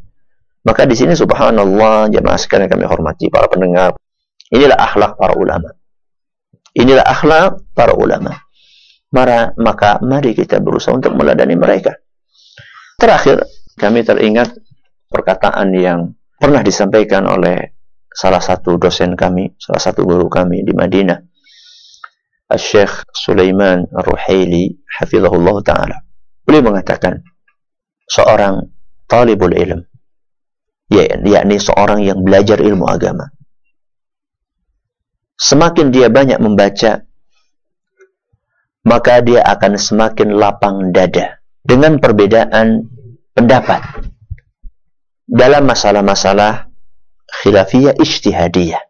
Maka 0.62 0.87
di 0.87 0.94
sini 0.94 1.18
subhanallah 1.18 2.07
jemaah 2.12 2.38
sekalian 2.38 2.70
kami 2.70 2.87
hormati 2.87 3.26
para 3.26 3.50
pendengar. 3.50 3.98
Inilah 4.52 4.78
akhlak 4.78 5.18
para 5.18 5.35
ulama. 5.35 5.74
Inilah 6.76 7.02
akhlak 7.02 7.66
para 7.74 7.98
ulama. 7.98 8.37
Mara, 9.12 9.52
maka 9.59 9.98
mari 10.00 10.33
kita 10.33 10.62
berusaha 10.62 10.94
untuk 10.94 11.12
meladani 11.18 11.59
mereka. 11.59 11.98
Terakhir, 12.96 13.42
kami 13.76 14.07
teringat 14.07 14.55
perkataan 15.12 15.68
yang 15.77 16.16
pernah 16.40 16.64
disampaikan 16.64 17.29
oleh 17.29 17.77
salah 18.09 18.40
satu 18.40 18.81
dosen 18.81 19.14
kami, 19.14 19.55
salah 19.61 19.79
satu 19.79 20.03
guru 20.09 20.27
kami 20.33 20.64
di 20.64 20.72
Madinah. 20.72 21.20
Syekh 22.53 23.09
Sulaiman 23.16 23.88
Ar-Ruhaili 23.88 24.85
hafizahullah 24.85 25.57
taala. 25.64 26.05
Beliau 26.44 26.68
mengatakan 26.68 27.25
seorang 28.05 28.68
talibul 29.09 29.57
ilm 29.57 29.81
ya, 30.92 31.16
yakni 31.16 31.57
seorang 31.57 32.05
yang 32.05 32.20
belajar 32.20 32.61
ilmu 32.61 32.85
agama. 32.85 33.33
Semakin 35.40 35.88
dia 35.90 36.12
banyak 36.12 36.38
membaca, 36.38 37.03
maka 38.85 39.14
dia 39.25 39.40
akan 39.48 39.81
semakin 39.81 40.29
lapang 40.37 40.92
dada 40.92 41.40
dengan 41.64 41.96
perbedaan 41.98 42.85
pendapat 43.33 44.01
dalam 45.26 45.66
masalah-masalah 45.66 46.70
khilafiyah 47.42 47.96
ijtihadiyah. 47.96 48.82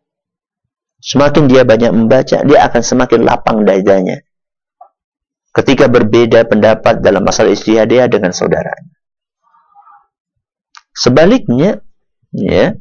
Semakin 1.03 1.51
dia 1.51 1.67
banyak 1.67 1.91
membaca, 1.91 2.47
dia 2.47 2.59
akan 2.63 2.83
semakin 2.83 3.21
lapang 3.27 3.67
dadanya 3.67 4.23
ketika 5.53 5.87
berbeda 5.87 6.49
pendapat 6.49 7.05
dalam 7.05 7.23
masalah 7.23 7.53
istihadiyah 7.53 8.09
dengan 8.09 8.33
saudaranya. 8.33 8.97
Sebaliknya, 10.93 11.81
ya, 12.33 12.77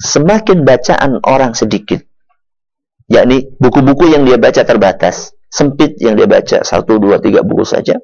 semakin 0.00 0.64
bacaan 0.64 1.20
orang 1.24 1.52
sedikit, 1.56 2.04
yakni 3.08 3.48
buku-buku 3.56 4.08
yang 4.12 4.24
dia 4.24 4.36
baca 4.40 4.64
terbatas, 4.64 5.32
sempit 5.48 5.96
yang 6.00 6.16
dia 6.16 6.28
baca 6.28 6.64
satu, 6.64 7.00
dua, 7.00 7.20
tiga 7.20 7.40
buku 7.44 7.64
saja, 7.64 7.96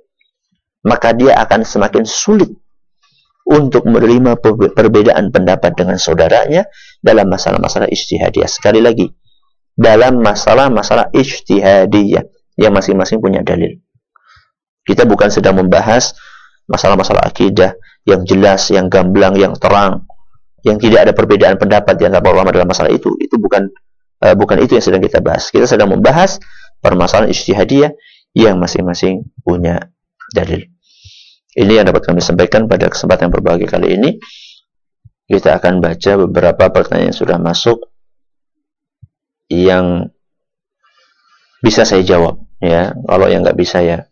maka 0.84 1.12
dia 1.12 1.36
akan 1.40 1.64
semakin 1.64 2.04
sulit 2.08 2.52
untuk 3.44 3.84
menerima 3.84 4.40
perbedaan 4.72 5.28
pendapat 5.28 5.76
dengan 5.76 6.00
saudaranya 6.00 6.64
dalam 7.04 7.28
masalah-masalah 7.28 7.92
istihadiyah. 7.92 8.48
Sekali 8.48 8.80
lagi, 8.80 9.04
dalam 9.76 10.24
masalah-masalah 10.24 11.12
istihadiyah 11.12 12.24
yang 12.56 12.72
masing-masing 12.72 13.20
punya 13.20 13.44
dalil. 13.44 13.76
Kita 14.84 15.04
bukan 15.04 15.28
sedang 15.28 15.60
membahas 15.60 16.16
masalah-masalah 16.68 17.24
akidah 17.24 17.76
yang 18.08 18.24
jelas, 18.24 18.68
yang 18.72 18.88
gamblang, 18.88 19.36
yang 19.36 19.52
terang, 19.56 20.08
yang 20.64 20.80
tidak 20.80 21.08
ada 21.08 21.12
perbedaan 21.12 21.56
pendapat 21.60 21.96
di 22.00 22.08
antara 22.08 22.24
ulama 22.32 22.52
dalam 22.52 22.68
masalah 22.68 22.92
itu. 22.92 23.12
Itu 23.20 23.36
bukan 23.36 23.68
uh, 24.24 24.34
bukan 24.36 24.60
itu 24.60 24.76
yang 24.76 24.84
sedang 24.84 25.04
kita 25.04 25.20
bahas. 25.20 25.52
Kita 25.52 25.68
sedang 25.68 25.92
membahas 25.92 26.40
permasalahan 26.80 27.32
ijtihadiyah 27.32 27.92
yang 28.36 28.56
masing-masing 28.60 29.28
punya 29.44 29.92
dalil. 30.32 30.73
Ini 31.54 31.82
yang 31.82 31.86
dapat 31.86 32.02
kami 32.02 32.18
sampaikan 32.18 32.66
pada 32.66 32.90
kesempatan 32.90 33.30
yang 33.30 33.70
kali 33.70 33.88
ini. 33.94 34.10
Kita 35.24 35.56
akan 35.56 35.80
baca 35.80 36.12
beberapa 36.28 36.64
pertanyaan 36.68 37.14
yang 37.14 37.16
sudah 37.16 37.38
masuk 37.40 37.78
yang 39.48 40.10
bisa 41.64 41.86
saya 41.86 42.04
jawab 42.04 42.44
ya. 42.60 42.92
Kalau 42.92 43.26
yang 43.30 43.40
nggak 43.40 43.56
bisa 43.56 43.80
ya 43.80 44.04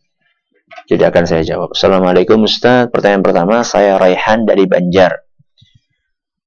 jadi 0.89 1.09
akan 1.09 1.25
saya 1.29 1.43
jawab. 1.47 1.73
Assalamualaikum 1.77 2.43
Ustaz. 2.43 2.91
Pertanyaan 2.91 3.23
pertama, 3.23 3.63
saya 3.63 3.97
Raihan 4.01 4.45
dari 4.49 4.67
Banjar. 4.67 5.25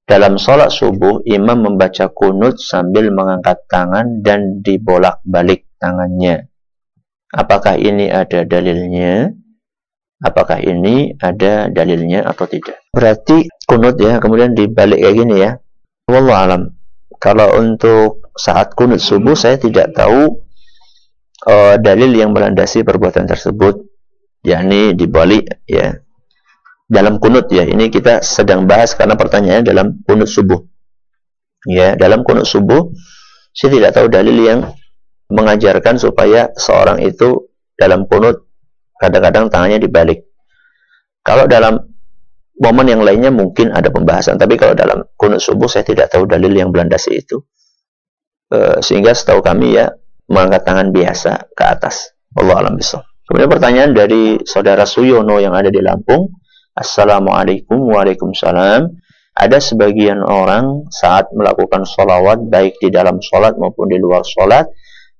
dalam 0.05 0.37
sholat 0.37 0.69
subuh 0.69 1.25
imam 1.25 1.65
membaca 1.65 2.13
kunut 2.13 2.61
sambil 2.61 3.09
mengangkat 3.09 3.65
tangan 3.65 4.21
dan 4.21 4.61
dibolak-balik 4.61 5.65
tangannya. 5.81 6.45
Apakah 7.33 7.73
ini 7.81 8.13
ada 8.13 8.45
dalilnya? 8.45 9.33
Apakah 10.23 10.63
ini 10.63 11.11
ada 11.19 11.67
dalilnya 11.67 12.23
atau 12.23 12.47
tidak? 12.47 12.79
Berarti 12.95 13.51
kunut 13.67 13.99
ya, 13.99 14.23
kemudian 14.23 14.55
dibalik 14.55 15.03
kayak 15.03 15.15
gini 15.15 15.35
ya. 15.43 15.59
Wallahu 16.07 16.39
alam. 16.39 16.61
Kalau 17.19 17.59
untuk 17.59 18.31
saat 18.35 18.75
kunut 18.75 19.03
subuh 19.03 19.35
saya 19.35 19.59
tidak 19.59 19.91
tahu 19.91 20.39
uh, 21.47 21.75
dalil 21.79 22.11
yang 22.15 22.31
melandasi 22.31 22.87
perbuatan 22.87 23.27
tersebut, 23.27 23.83
yakni 24.47 24.95
dibalik 24.95 25.51
ya. 25.67 25.99
Dalam 26.85 27.17
kunut 27.17 27.49
ya, 27.49 27.65
ini 27.65 27.89
kita 27.89 28.21
sedang 28.21 28.69
bahas 28.69 28.93
karena 28.93 29.17
pertanyaannya 29.17 29.65
dalam 29.65 29.87
kunut 30.05 30.29
subuh. 30.29 30.61
Ya, 31.65 31.97
dalam 31.97 32.21
kunut 32.21 32.45
subuh 32.45 32.93
saya 33.55 33.71
tidak 33.71 33.91
tahu 33.95 34.07
dalil 34.11 34.37
yang 34.37 34.59
mengajarkan 35.31 35.97
supaya 35.97 36.51
seorang 36.59 37.01
itu 37.01 37.49
dalam 37.79 38.05
kunut 38.05 38.45
kadang-kadang 38.99 39.51
tangannya 39.51 39.79
dibalik. 39.81 40.25
Kalau 41.25 41.49
dalam 41.49 41.81
momen 42.61 42.87
yang 42.87 43.01
lainnya 43.03 43.33
mungkin 43.33 43.73
ada 43.73 43.91
pembahasan, 43.91 44.39
tapi 44.39 44.55
kalau 44.55 44.77
dalam 44.77 45.03
kunut 45.17 45.41
subuh 45.41 45.67
saya 45.67 45.83
tidak 45.83 46.13
tahu 46.13 46.29
dalil 46.29 46.53
yang 46.53 46.69
melandasi 46.71 47.19
itu. 47.19 47.43
E, 48.47 48.79
sehingga 48.79 49.11
setahu 49.11 49.41
kami 49.41 49.75
ya 49.75 49.89
mengangkat 50.29 50.63
tangan 50.63 50.87
biasa 50.93 51.51
ke 51.51 51.63
atas. 51.65 52.13
Allah 52.37 52.61
alam 52.61 52.75
bisa. 52.77 53.01
Kemudian 53.25 53.49
pertanyaan 53.49 53.91
dari 53.97 54.37
saudara 54.45 54.85
Suyono 54.85 55.41
yang 55.41 55.57
ada 55.57 55.73
di 55.73 55.81
Lampung. 55.81 56.29
Assalamualaikum 56.77 57.89
Waalaikumsalam. 57.89 58.85
Ada 59.35 59.59
sebagian 59.59 60.23
orang 60.23 60.87
saat 60.93 61.27
melakukan 61.35 61.83
sholawat 61.83 62.47
baik 62.47 62.79
di 62.79 62.87
dalam 62.87 63.19
sholat 63.19 63.59
maupun 63.59 63.91
di 63.91 63.99
luar 63.99 64.23
sholat 64.23 64.69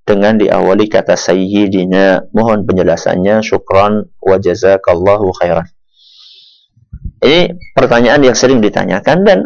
dengan 0.05 0.37
diawali 0.37 0.85
kata 0.87 1.17
sayyidina. 1.17 2.31
Mohon 2.31 2.69
penjelasannya. 2.69 3.41
Syukran 3.41 4.05
wa 4.21 4.37
jazakallahu 4.37 5.33
khairan. 5.41 5.67
Ini 7.25 7.57
pertanyaan 7.73 8.21
yang 8.21 8.37
sering 8.37 8.61
ditanyakan 8.61 9.25
dan 9.25 9.39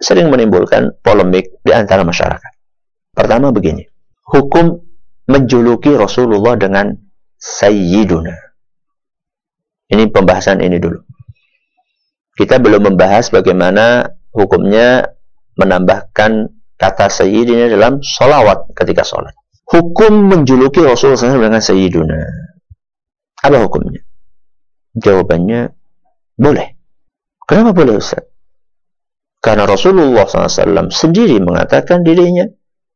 sering 0.00 0.32
menimbulkan 0.32 0.96
polemik 1.04 1.60
di 1.60 1.76
antara 1.76 2.00
masyarakat. 2.02 2.52
Pertama 3.12 3.52
begini, 3.52 3.84
hukum 4.24 4.80
menjuluki 5.28 5.92
Rasulullah 5.92 6.56
dengan 6.56 6.96
sayyiduna. 7.36 8.32
Ini 9.92 10.08
pembahasan 10.08 10.64
ini 10.64 10.80
dulu. 10.80 11.04
Kita 12.38 12.62
belum 12.62 12.94
membahas 12.94 13.28
bagaimana 13.28 14.08
hukumnya 14.30 15.10
menambahkan 15.58 16.54
kata 16.78 17.10
sayyidina 17.10 17.66
dalam 17.74 17.98
solawat 17.98 18.70
ketika 18.78 19.02
sholat 19.02 19.34
hukum 19.68 20.32
menjuluki 20.32 20.80
Rasulullah 20.80 21.20
SAW 21.20 21.44
dengan 21.44 21.62
Sayyiduna. 21.62 22.20
Apa 23.44 23.56
hukumnya? 23.68 24.02
Jawabannya, 24.96 25.70
boleh. 26.34 26.68
Kenapa 27.44 27.70
boleh 27.76 28.00
Ustaz? 28.00 28.24
Karena 29.38 29.68
Rasulullah 29.68 30.26
SAW 30.26 30.90
sendiri 30.90 31.38
mengatakan 31.38 32.02
dirinya, 32.02 32.48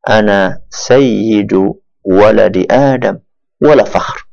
Ana 0.03 0.59
Sayyidu 0.67 1.79
waladi 2.03 2.67
Adam 2.67 3.23
wala 3.63 3.87
fakhr. 3.87 4.27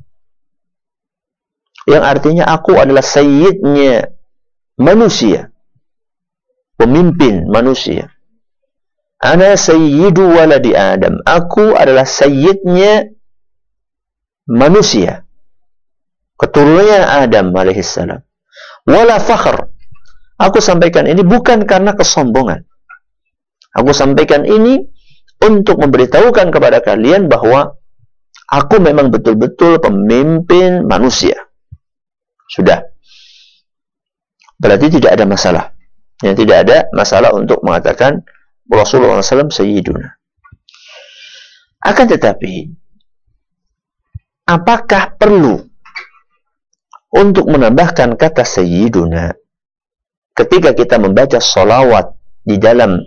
Yang 1.86 2.04
artinya 2.04 2.44
aku 2.50 2.74
adalah 2.76 3.06
sayyidnya 3.06 4.10
manusia. 4.76 5.54
Pemimpin 6.74 7.46
manusia. 7.46 8.10
Ana 9.20 9.52
sayyidu 9.52 10.32
waladi 10.32 10.72
Adam. 10.72 11.20
Aku 11.28 11.76
adalah 11.76 12.08
sayyidnya 12.08 13.12
manusia. 14.48 15.28
Keturunannya 16.40 17.28
Adam 17.28 17.52
alaihissalam. 17.52 18.24
Wala 18.88 19.20
fakhr. 19.20 19.68
Aku 20.40 20.56
sampaikan 20.64 21.04
ini 21.04 21.20
bukan 21.20 21.68
karena 21.68 21.92
kesombongan. 21.92 22.64
Aku 23.76 23.92
sampaikan 23.92 24.48
ini 24.48 24.80
untuk 25.44 25.84
memberitahukan 25.84 26.48
kepada 26.48 26.80
kalian 26.80 27.28
bahwa 27.28 27.76
aku 28.48 28.80
memang 28.80 29.12
betul-betul 29.12 29.84
pemimpin 29.84 30.88
manusia. 30.88 31.36
Sudah. 32.48 32.88
Berarti 34.56 34.96
tidak 34.96 35.12
ada 35.12 35.24
masalah. 35.28 35.64
Yang 36.24 36.44
tidak 36.44 36.56
ada 36.64 36.76
masalah 36.96 37.36
untuk 37.36 37.60
mengatakan 37.60 38.24
Rasulullah 38.70 39.18
SAW 39.18 39.50
Sayyiduna. 39.50 40.06
Akan 41.82 42.06
tetapi, 42.06 42.70
apakah 44.46 45.18
perlu 45.18 45.58
untuk 47.10 47.50
menambahkan 47.50 48.14
kata 48.14 48.46
Sayyiduna 48.46 49.34
ketika 50.38 50.70
kita 50.70 51.02
membaca 51.02 51.42
solawat 51.42 52.14
di 52.46 52.62
dalam 52.62 53.02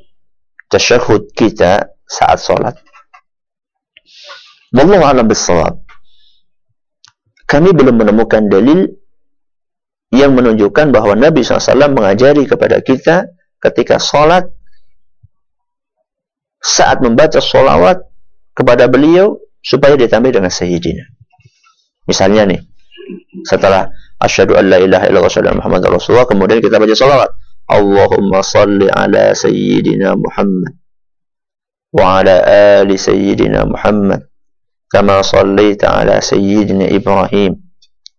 tasyahud 0.67 1.31
kita 1.31 1.95
saat 2.03 2.43
sholat? 2.43 2.75
Wallahu 4.73 5.05
a'lam 5.05 5.29
bissawab. 5.29 5.79
Kami 7.45 7.69
belum 7.71 8.01
menemukan 8.01 8.49
dalil 8.49 8.89
yang 10.09 10.33
menunjukkan 10.33 10.89
bahwa 10.89 11.13
Nabi 11.13 11.45
SAW 11.45 11.93
mengajari 11.93 12.49
kepada 12.49 12.81
kita 12.81 13.29
ketika 13.61 14.01
sholat 14.01 14.49
saat 16.63 17.03
membaca 17.03 17.43
sholawat 17.43 17.99
kepada 18.55 18.87
beliau 18.87 19.35
supaya 19.59 19.99
ditambah 19.99 20.31
dengan 20.31 20.47
sayyidina. 20.47 21.03
Misalnya 22.07 22.47
nih, 22.47 22.59
setelah 23.43 23.91
asyhadu 24.19 24.55
an 24.55 24.71
la 24.71 24.79
ilaha 24.79 25.05
illallah 25.11 25.27
wa 25.27 25.59
Muhammad 25.59 25.81
Rasulullah, 25.91 26.27
kemudian 26.27 26.63
kita 26.63 26.79
baca 26.79 26.95
sholawat. 26.95 27.29
Allahumma 27.63 28.43
salli 28.43 28.91
ala 28.91 29.31
sayyidina 29.31 30.19
Muhammad 30.19 30.83
wa 31.93 32.19
ala 32.19 32.35
ali 32.81 32.97
sayyidina 32.99 33.69
Muhammad 33.69 34.27
kama 34.89 35.21
sallaita 35.21 35.93
ala 35.93 36.19
sayyidina 36.19 36.89
Ibrahim 36.89 37.55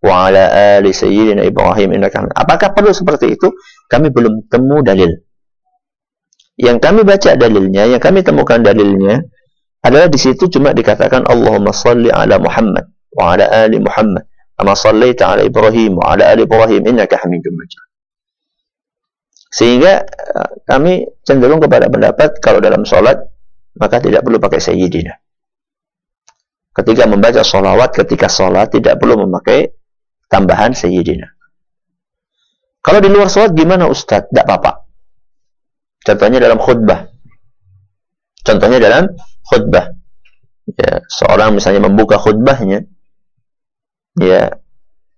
wa 0.01 0.31
ala 0.31 0.49
ali 0.79 0.95
sayyidina 0.95 1.43
Ibrahim 1.45 1.91
innaka 1.93 2.25
Apakah 2.31 2.71
perlu 2.71 2.95
seperti 2.95 3.35
itu? 3.35 3.51
Kami 3.91 4.09
belum 4.09 4.47
temu 4.47 4.81
dalil 4.81 5.11
yang 6.55 6.79
kami 6.79 7.03
baca 7.03 7.35
dalilnya, 7.35 7.83
yang 7.91 7.99
kami 7.99 8.23
temukan 8.23 8.63
dalilnya 8.63 9.27
adalah 9.83 10.07
di 10.07 10.17
situ 10.17 10.47
cuma 10.47 10.71
dikatakan 10.71 11.27
Allahumma 11.27 11.75
salli 11.75 12.09
ala 12.09 12.39
Muhammad 12.41 12.89
wa 13.13 13.35
ala 13.35 13.45
ali 13.45 13.77
Muhammad 13.77 14.25
kama 14.55 14.73
sallaita 14.73 15.35
ala 15.35 15.41
Ibrahim 15.43 15.99
wa 15.99 16.15
ala 16.15 16.31
ali 16.31 16.47
Ibrahim 16.47 16.81
innaka 16.87 17.19
Hamidum 17.21 17.53
Majid. 17.53 17.83
Sehingga 19.51 20.03
eh, 20.03 20.49
kami 20.67 21.05
cenderung 21.27 21.59
kepada 21.59 21.91
pendapat 21.91 22.39
kalau 22.39 22.63
dalam 22.63 22.87
sholat 22.87 23.19
maka 23.75 23.99
tidak 23.99 24.23
perlu 24.23 24.39
pakai 24.39 24.59
sayyidina. 24.63 25.13
Ketika 26.75 27.07
membaca 27.07 27.39
sholawat 27.43 27.95
ketika 27.95 28.27
sholat 28.27 28.71
tidak 28.71 28.99
perlu 28.99 29.27
memakai 29.27 29.71
tambahan 30.27 30.75
sayyidina. 30.75 31.27
Kalau 32.83 32.99
di 32.99 33.09
luar 33.11 33.31
sholat 33.31 33.55
gimana 33.55 33.87
Ustadz? 33.87 34.31
Tidak 34.31 34.43
apa-apa. 34.43 34.84
Contohnya 36.05 36.37
dalam 36.37 36.61
khutbah. 36.61 37.09
Contohnya 38.45 38.77
dalam 38.77 39.09
khutbah. 39.49 39.89
Ya, 40.65 41.01
seorang 41.09 41.53
misalnya 41.53 41.81
membuka 41.85 42.17
khutbahnya 42.17 42.89
ya 44.17 44.49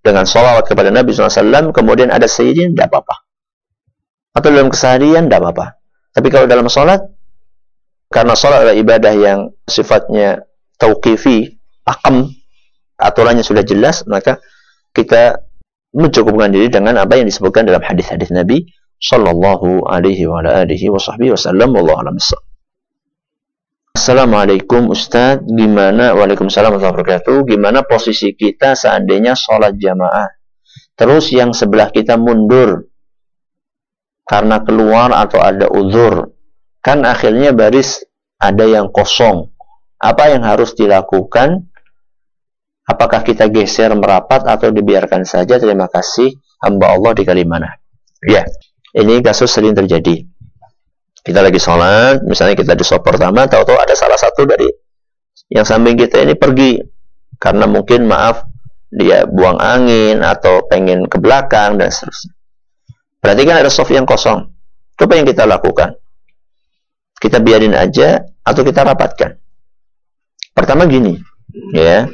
dengan 0.02 0.26
sholawat 0.26 0.66
kepada 0.68 0.90
Nabi 0.90 1.14
SAW 1.14 1.72
kemudian 1.72 2.10
ada 2.10 2.26
sayyidin 2.26 2.74
tidak 2.74 2.92
apa-apa 2.92 3.16
atau 4.38 4.50
dalam 4.52 4.68
keseharian 4.68 5.28
tidak 5.28 5.40
apa-apa 5.44 5.66
tapi 6.14 6.28
kalau 6.34 6.50
dalam 6.50 6.68
sholat 6.68 7.00
karena 8.10 8.34
sholat 8.34 8.68
adalah 8.68 8.78
ibadah 8.78 9.14
yang 9.14 9.40
sifatnya 9.68 10.48
tauqifi 10.82 11.60
akam 11.86 12.32
aturannya 12.98 13.46
sudah 13.46 13.62
jelas 13.62 14.08
maka 14.10 14.42
kita 14.92 15.46
mencukupkan 15.94 16.50
diri 16.50 16.68
dengan 16.68 16.98
apa 16.98 17.20
yang 17.20 17.28
disebutkan 17.30 17.64
dalam 17.64 17.84
hadis-hadis 17.86 18.34
Nabi 18.34 18.66
sallallahu 18.98 19.86
alaihi 19.86 20.26
wa 20.26 20.42
ala 20.42 20.66
alihi 20.66 20.90
wa 20.90 20.98
sahbihi 20.98 21.34
wasallam 21.34 21.74
wallahu 21.74 22.02
alam 22.02 22.18
Assalamualaikum 23.98 24.94
Ustaz, 24.94 25.42
gimana 25.42 26.14
Waalaikumsalam 26.14 26.70
warahmatullahi 26.70 27.18
wabarakatuh. 27.18 27.38
Gimana 27.50 27.82
posisi 27.82 28.38
kita 28.38 28.78
seandainya 28.78 29.34
sholat 29.34 29.74
jamaah? 29.74 30.38
Terus 30.94 31.34
yang 31.34 31.50
sebelah 31.50 31.90
kita 31.90 32.14
mundur 32.14 32.94
karena 34.22 34.62
keluar 34.62 35.10
atau 35.18 35.42
ada 35.42 35.66
uzur. 35.74 36.30
Kan 36.78 37.10
akhirnya 37.10 37.58
baris 37.58 38.06
ada 38.38 38.70
yang 38.70 38.94
kosong. 38.94 39.50
Apa 39.98 40.30
yang 40.30 40.46
harus 40.46 40.78
dilakukan? 40.78 41.66
Apakah 42.86 43.26
kita 43.26 43.50
geser 43.50 43.98
merapat 43.98 44.46
atau 44.46 44.70
dibiarkan 44.70 45.26
saja? 45.26 45.58
Terima 45.58 45.90
kasih. 45.90 46.38
Hamba 46.62 46.94
Allah 46.94 47.18
di 47.18 47.26
Kalimantan. 47.26 47.82
Ya. 48.24 48.46
Ini 48.98 49.22
kasus 49.22 49.54
sering 49.54 49.78
terjadi. 49.78 50.26
Kita 51.22 51.44
lagi 51.46 51.62
sholat, 51.62 52.26
misalnya 52.26 52.58
kita 52.58 52.74
di 52.74 52.82
soft 52.82 53.06
pertama, 53.06 53.46
tahu-tahu 53.46 53.78
ada 53.78 53.94
salah 53.94 54.18
satu 54.18 54.48
dari 54.50 54.66
yang 55.54 55.68
samping 55.68 55.94
kita 55.94 56.24
ini 56.24 56.34
pergi 56.34 56.82
karena 57.38 57.70
mungkin 57.70 58.10
maaf 58.10 58.48
dia 58.90 59.28
buang 59.28 59.60
angin 59.62 60.24
atau 60.26 60.66
pengen 60.66 61.06
ke 61.06 61.22
belakang 61.22 61.78
dan 61.78 61.94
seterusnya. 61.94 62.34
Berarti 63.22 63.42
kan 63.46 63.56
ada 63.62 63.70
soft 63.70 63.92
yang 63.94 64.08
kosong. 64.08 64.50
Apa 64.98 65.14
yang 65.14 65.28
kita 65.30 65.46
lakukan? 65.46 65.94
Kita 67.22 67.38
biarin 67.38 67.78
aja 67.78 68.24
atau 68.42 68.62
kita 68.66 68.82
rapatkan. 68.82 69.38
Pertama 70.58 70.90
gini, 70.90 71.22
ya. 71.76 72.10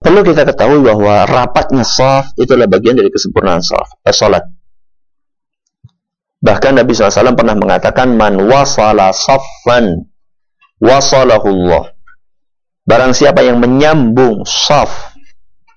Perlu 0.00 0.24
kita 0.24 0.48
ketahui 0.48 0.80
bahwa 0.80 1.28
rapatnya 1.28 1.84
soft 1.84 2.32
itulah 2.40 2.64
bagian 2.64 2.96
dari 2.96 3.12
kesempurnaan 3.12 3.60
soft, 3.60 4.00
eh, 4.00 4.16
salat. 4.16 4.59
Bahkan 6.40 6.80
Nabi 6.80 6.96
SAW 6.96 7.36
pernah 7.36 7.52
mengatakan, 7.52 8.16
Man 8.16 8.40
wasala 8.48 9.12
saffan 9.12 10.08
wasalahullah. 10.80 11.92
Barang 12.88 13.12
siapa 13.12 13.44
yang 13.44 13.60
menyambung 13.60 14.48
saf, 14.48 15.12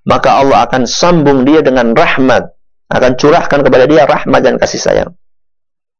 maka 0.07 0.39
Allah 0.39 0.64
akan 0.66 0.88
sambung 0.88 1.43
dia 1.43 1.59
dengan 1.59 1.91
rahmat. 1.91 2.47
Akan 2.88 3.20
curahkan 3.20 3.59
kepada 3.59 3.86
dia 3.89 4.07
rahmat 4.07 4.39
dan 4.39 4.55
kasih 4.55 4.80
sayang. 4.80 5.11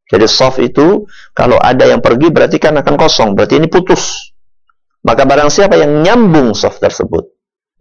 Jadi 0.08 0.26
saf 0.30 0.62
itu, 0.64 1.08
kalau 1.36 1.58
ada 1.60 1.90
yang 1.90 2.00
pergi 2.00 2.32
berarti 2.32 2.62
kan 2.62 2.78
akan 2.80 2.96
kosong. 2.96 3.36
Berarti 3.36 3.60
ini 3.60 3.68
putus. 3.68 4.32
Maka 5.04 5.28
barang 5.28 5.52
siapa 5.52 5.76
yang 5.76 6.00
nyambung 6.06 6.56
saf 6.56 6.80
tersebut, 6.80 7.28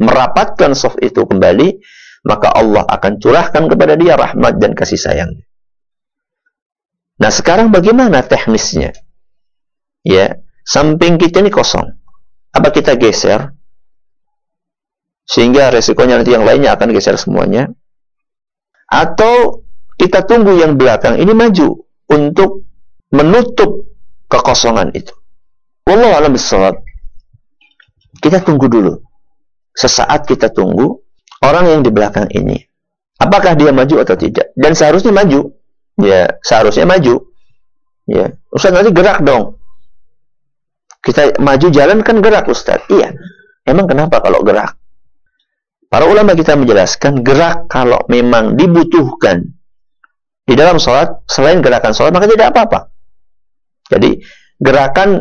merapatkan 0.02 0.74
saf 0.74 0.98
itu 0.98 1.22
kembali, 1.22 1.78
maka 2.26 2.50
Allah 2.50 2.82
akan 2.88 3.22
curahkan 3.22 3.70
kepada 3.70 3.94
dia 3.94 4.18
rahmat 4.18 4.58
dan 4.58 4.74
kasih 4.74 4.98
sayang. 4.98 5.30
Nah, 7.22 7.30
sekarang 7.30 7.70
bagaimana 7.70 8.26
teknisnya? 8.26 8.90
Ya, 10.02 10.42
samping 10.66 11.22
kita 11.22 11.38
ini 11.38 11.54
kosong. 11.54 11.86
Apa 12.50 12.74
kita 12.74 12.98
geser? 12.98 13.54
Sehingga 15.22 15.70
resikonya 15.70 16.18
nanti 16.18 16.34
yang 16.34 16.42
lainnya 16.42 16.74
akan 16.74 16.90
geser 16.90 17.14
semuanya. 17.14 17.70
Atau 18.90 19.62
kita 19.94 20.26
tunggu 20.26 20.58
yang 20.58 20.74
belakang 20.74 21.22
ini 21.22 21.30
maju 21.30 21.86
untuk 22.10 22.66
menutup 23.14 23.86
kekosongan 24.26 24.90
itu. 24.90 25.14
Wallahu 25.86 26.18
a'lam 26.18 26.34
bishawab. 26.34 26.74
Kita 28.18 28.42
tunggu 28.42 28.66
dulu. 28.66 28.98
Sesaat 29.70 30.26
kita 30.26 30.50
tunggu 30.50 30.98
orang 31.38 31.70
yang 31.70 31.80
di 31.86 31.94
belakang 31.94 32.26
ini. 32.34 32.58
Apakah 33.22 33.54
dia 33.54 33.70
maju 33.70 34.02
atau 34.02 34.18
tidak? 34.18 34.50
Dan 34.58 34.74
seharusnya 34.74 35.14
maju 35.14 35.61
ya 36.00 36.38
seharusnya 36.40 36.88
maju. 36.88 37.20
Ya. 38.08 38.32
Ustaz 38.52 38.72
nanti 38.72 38.92
gerak 38.92 39.24
dong. 39.24 39.58
Kita 41.02 41.42
maju 41.42 41.66
jalan 41.72 42.00
kan 42.06 42.22
gerak 42.22 42.46
Ustaz 42.46 42.84
iya. 42.88 43.10
Emang 43.66 43.86
kenapa 43.86 44.22
kalau 44.22 44.42
gerak? 44.42 44.74
Para 45.92 46.08
ulama 46.08 46.32
kita 46.32 46.56
menjelaskan 46.56 47.20
gerak 47.20 47.68
kalau 47.68 48.00
memang 48.08 48.56
dibutuhkan 48.56 49.44
di 50.42 50.54
dalam 50.56 50.80
sholat 50.80 51.22
selain 51.28 51.60
gerakan 51.60 51.92
sholat 51.92 52.16
maka 52.16 52.26
tidak 52.26 52.48
apa-apa. 52.56 52.80
Jadi 53.92 54.16
gerakan 54.56 55.20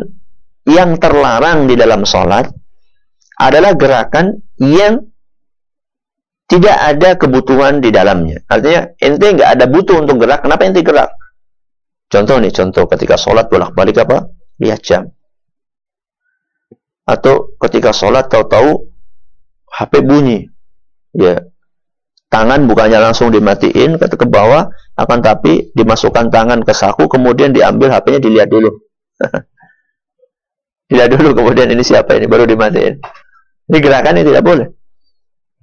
yang 0.64 0.96
terlarang 0.96 1.68
di 1.68 1.76
dalam 1.76 2.08
sholat 2.08 2.48
adalah 3.42 3.76
gerakan 3.76 4.40
yang 4.62 5.11
tidak 6.52 6.76
ada 6.76 7.16
kebutuhan 7.16 7.80
di 7.80 7.96
dalamnya. 7.96 8.44
Artinya 8.52 8.92
ente 9.00 9.24
nggak 9.24 9.50
ada 9.56 9.66
butuh 9.72 10.04
untuk 10.04 10.20
gerak, 10.20 10.44
kenapa 10.44 10.68
ente 10.68 10.84
gerak? 10.84 11.16
Contoh 12.12 12.44
nih, 12.44 12.52
contoh 12.52 12.92
ketika 12.92 13.16
sholat 13.16 13.48
bolak-balik 13.48 14.04
apa? 14.04 14.28
Lihat 14.60 14.84
jam. 14.84 15.08
Atau 17.08 17.56
ketika 17.56 17.96
sholat 17.96 18.28
tahu-tahu 18.28 18.84
HP 19.72 20.04
bunyi. 20.04 20.52
Ya, 21.16 21.40
tangan 22.28 22.68
bukannya 22.68 23.00
langsung 23.00 23.32
dimatiin 23.32 23.96
ke, 23.96 24.12
ke 24.12 24.28
bawah, 24.28 24.68
akan 25.00 25.20
tapi 25.24 25.72
dimasukkan 25.72 26.28
tangan 26.36 26.68
ke 26.68 26.76
saku, 26.76 27.08
kemudian 27.08 27.56
diambil 27.56 27.96
HP-nya 27.96 28.20
dilihat 28.20 28.52
dulu. 28.52 28.76
dilihat 30.92 31.16
dulu, 31.16 31.32
kemudian 31.32 31.72
ini 31.72 31.84
siapa 31.84 32.20
ini, 32.20 32.28
baru 32.28 32.44
dimatiin. 32.44 33.00
Ini 33.72 33.78
gerakan 33.80 34.20
ini 34.20 34.28
tidak 34.28 34.44
boleh 34.44 34.81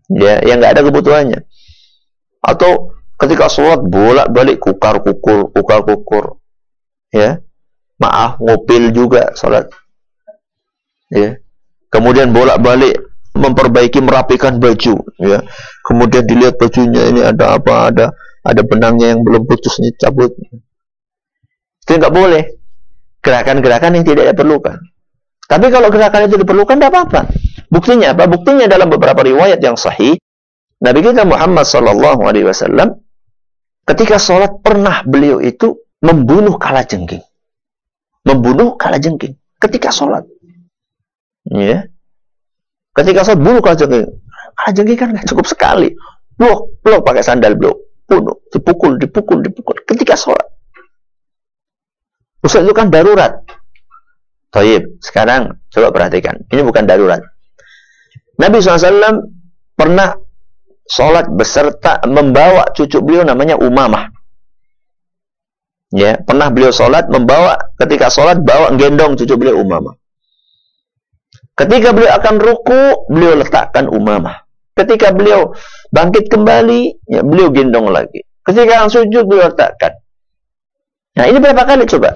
ya 0.08 0.40
yang 0.44 0.58
nggak 0.60 0.72
ada 0.76 0.82
kebutuhannya. 0.84 1.40
Atau 2.40 2.96
ketika 3.20 3.52
sholat 3.52 3.84
bolak-balik 3.84 4.56
kukar 4.58 5.04
kukur 5.04 5.52
kukar 5.52 5.84
kukur. 5.84 6.40
Ya 7.12 7.44
maaf 8.00 8.40
ngopil 8.40 8.92
juga 8.92 9.36
sholat. 9.36 9.68
Ya 11.12 11.40
kemudian 11.92 12.32
bolak-balik 12.32 12.96
memperbaiki 13.36 14.00
merapikan 14.00 14.56
baju. 14.56 14.96
Ya 15.20 15.44
kemudian 15.84 16.24
dilihat 16.24 16.56
bajunya 16.56 17.02
ini 17.12 17.20
ada 17.24 17.56
apa 17.56 17.92
ada 17.92 18.06
ada 18.44 18.62
benangnya 18.64 19.12
yang 19.12 19.20
belum 19.20 19.44
putus 19.44 19.76
nih 19.80 19.92
cabut. 20.00 20.32
Itu 21.84 21.96
nggak 21.96 22.12
boleh. 22.12 22.44
Gerakan-gerakan 23.18 23.98
yang 23.98 24.06
tidak 24.06 24.30
diperlukan. 24.32 24.78
Tapi 25.48 25.66
kalau 25.72 25.88
gerakan 25.90 26.28
itu 26.28 26.36
diperlukan 26.38 26.76
tidak 26.76 26.92
apa-apa 26.92 27.47
Buktinya 27.68 28.16
apa? 28.16 28.24
Buktinya 28.24 28.64
dalam 28.64 28.88
beberapa 28.88 29.20
riwayat 29.20 29.60
yang 29.60 29.76
sahih, 29.76 30.16
Nabi 30.80 31.04
kita 31.04 31.26
Muhammad 31.28 31.66
sallallahu 31.66 32.22
alaihi 32.24 32.46
wasallam 32.46 33.02
ketika 33.84 34.16
sholat 34.16 34.62
pernah 34.62 35.02
beliau 35.04 35.42
itu 35.42 35.76
membunuh 36.00 36.56
kala 36.56 36.86
jengking. 36.86 37.22
Membunuh 38.24 38.78
kala 38.78 38.96
jengking 39.02 39.36
ketika 39.58 39.90
sholat. 39.90 40.24
Ya. 41.50 41.90
Ketika 42.94 43.26
sholat 43.26 43.40
bunuh 43.42 43.60
kala 43.60 43.76
jengking. 43.76 44.06
Kala 44.54 44.70
jengking 44.72 44.98
kan 44.98 45.08
cukup 45.26 45.46
sekali. 45.50 45.92
Blok, 46.38 46.78
blok 46.80 47.02
pakai 47.02 47.26
sandal 47.26 47.58
blok. 47.58 48.06
Bunuh, 48.08 48.40
dipukul, 48.48 48.96
dipukul, 48.96 49.44
dipukul 49.44 49.76
ketika 49.84 50.16
sholat. 50.16 50.48
Ustaz 52.40 52.64
itu 52.64 52.72
kan 52.72 52.88
darurat. 52.88 53.44
Taib. 54.48 55.02
Sekarang 55.02 55.60
coba 55.68 55.92
perhatikan. 55.92 56.40
Ini 56.48 56.64
bukan 56.64 56.88
darurat. 56.88 57.20
Nabi 58.38 58.62
SAW 58.62 59.18
pernah 59.74 60.14
sholat 60.86 61.26
beserta 61.34 62.00
membawa 62.06 62.70
cucu 62.70 63.02
beliau 63.02 63.26
namanya 63.26 63.58
Umamah. 63.58 64.14
Ya, 65.90 66.20
pernah 66.20 66.52
beliau 66.52 66.70
sholat 66.70 67.10
membawa 67.10 67.58
ketika 67.80 68.12
sholat 68.12 68.40
bawa 68.44 68.72
gendong 68.78 69.18
cucu 69.18 69.34
beliau 69.34 69.58
Umamah. 69.60 69.96
Ketika 71.58 71.90
beliau 71.90 72.14
akan 72.14 72.34
ruku, 72.38 72.82
beliau 73.10 73.34
letakkan 73.34 73.90
Umamah. 73.90 74.46
Ketika 74.78 75.10
beliau 75.10 75.50
bangkit 75.90 76.30
kembali, 76.30 77.02
ya, 77.10 77.26
beliau 77.26 77.50
gendong 77.50 77.90
lagi. 77.90 78.22
Ketika 78.46 78.86
sujud, 78.86 79.26
beliau 79.26 79.50
letakkan. 79.50 79.98
Nah, 81.18 81.26
ini 81.26 81.42
berapa 81.42 81.66
kali 81.66 81.82
coba? 81.90 82.14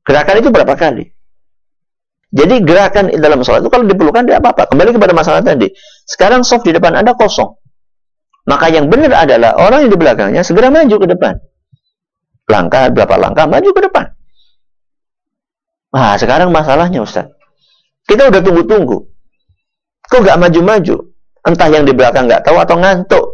Gerakan 0.00 0.40
itu 0.40 0.48
berapa 0.48 0.74
kali? 0.80 1.04
Jadi 2.34 2.66
gerakan 2.66 3.14
dalam 3.14 3.46
sholat 3.46 3.62
itu 3.62 3.70
kalau 3.70 3.86
diperlukan 3.86 4.26
tidak 4.26 4.42
apa-apa. 4.42 4.66
Kembali 4.74 4.90
kepada 4.90 5.14
masalah 5.14 5.40
tadi. 5.46 5.70
Sekarang 6.02 6.42
soft 6.42 6.66
di 6.66 6.74
depan 6.74 6.98
Anda 6.98 7.14
kosong. 7.14 7.54
Maka 8.50 8.74
yang 8.74 8.90
benar 8.90 9.14
adalah 9.24 9.54
orang 9.54 9.86
yang 9.86 9.92
di 9.94 9.98
belakangnya 10.02 10.42
segera 10.42 10.68
maju 10.68 10.96
ke 10.98 11.06
depan. 11.06 11.38
Langkah, 12.50 12.90
berapa 12.90 13.14
langkah, 13.16 13.46
maju 13.46 13.70
ke 13.70 13.80
depan. 13.86 14.04
Nah, 15.94 16.18
sekarang 16.18 16.50
masalahnya 16.50 17.06
Ustaz. 17.06 17.30
Kita 18.04 18.28
udah 18.28 18.42
tunggu-tunggu. 18.42 18.98
Kok 20.10 20.20
gak 20.26 20.36
maju-maju? 20.36 21.14
Entah 21.44 21.68
yang 21.70 21.84
di 21.86 21.92
belakang 21.92 22.24
nggak 22.24 22.44
tahu 22.44 22.56
atau 22.56 22.76
ngantuk. 22.80 23.24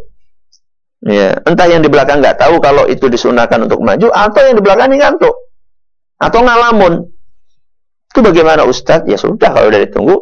Ya, 1.01 1.33
entah 1.47 1.65
yang 1.65 1.81
di 1.81 1.89
belakang 1.89 2.21
nggak 2.21 2.37
tahu 2.37 2.61
kalau 2.61 2.85
itu 2.85 3.09
disunahkan 3.09 3.65
untuk 3.65 3.81
maju 3.81 4.13
atau 4.13 4.41
yang 4.45 4.55
di 4.59 4.63
belakang 4.63 4.93
ini 4.93 5.01
ngantuk 5.01 5.33
atau 6.21 6.39
ngalamun. 6.45 7.07
Itu 8.11 8.19
bagaimana 8.19 8.67
Ustadz? 8.67 9.07
Ya 9.07 9.15
sudah 9.15 9.55
kalau 9.55 9.71
udah 9.71 9.81
ditunggu, 9.87 10.15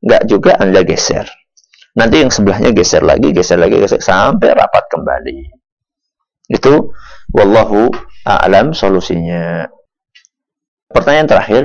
nggak 0.00 0.22
juga 0.24 0.56
Anda 0.56 0.80
geser. 0.80 1.28
Nanti 1.94 2.24
yang 2.24 2.32
sebelahnya 2.32 2.72
geser 2.72 3.04
lagi, 3.04 3.30
geser 3.30 3.60
lagi, 3.60 3.76
geser 3.78 4.00
sampai 4.00 4.56
rapat 4.56 4.84
kembali. 4.88 5.38
Itu 6.48 6.90
wallahu 7.30 7.92
a'lam 8.24 8.72
solusinya. 8.72 9.68
Pertanyaan 10.88 11.28
terakhir. 11.28 11.62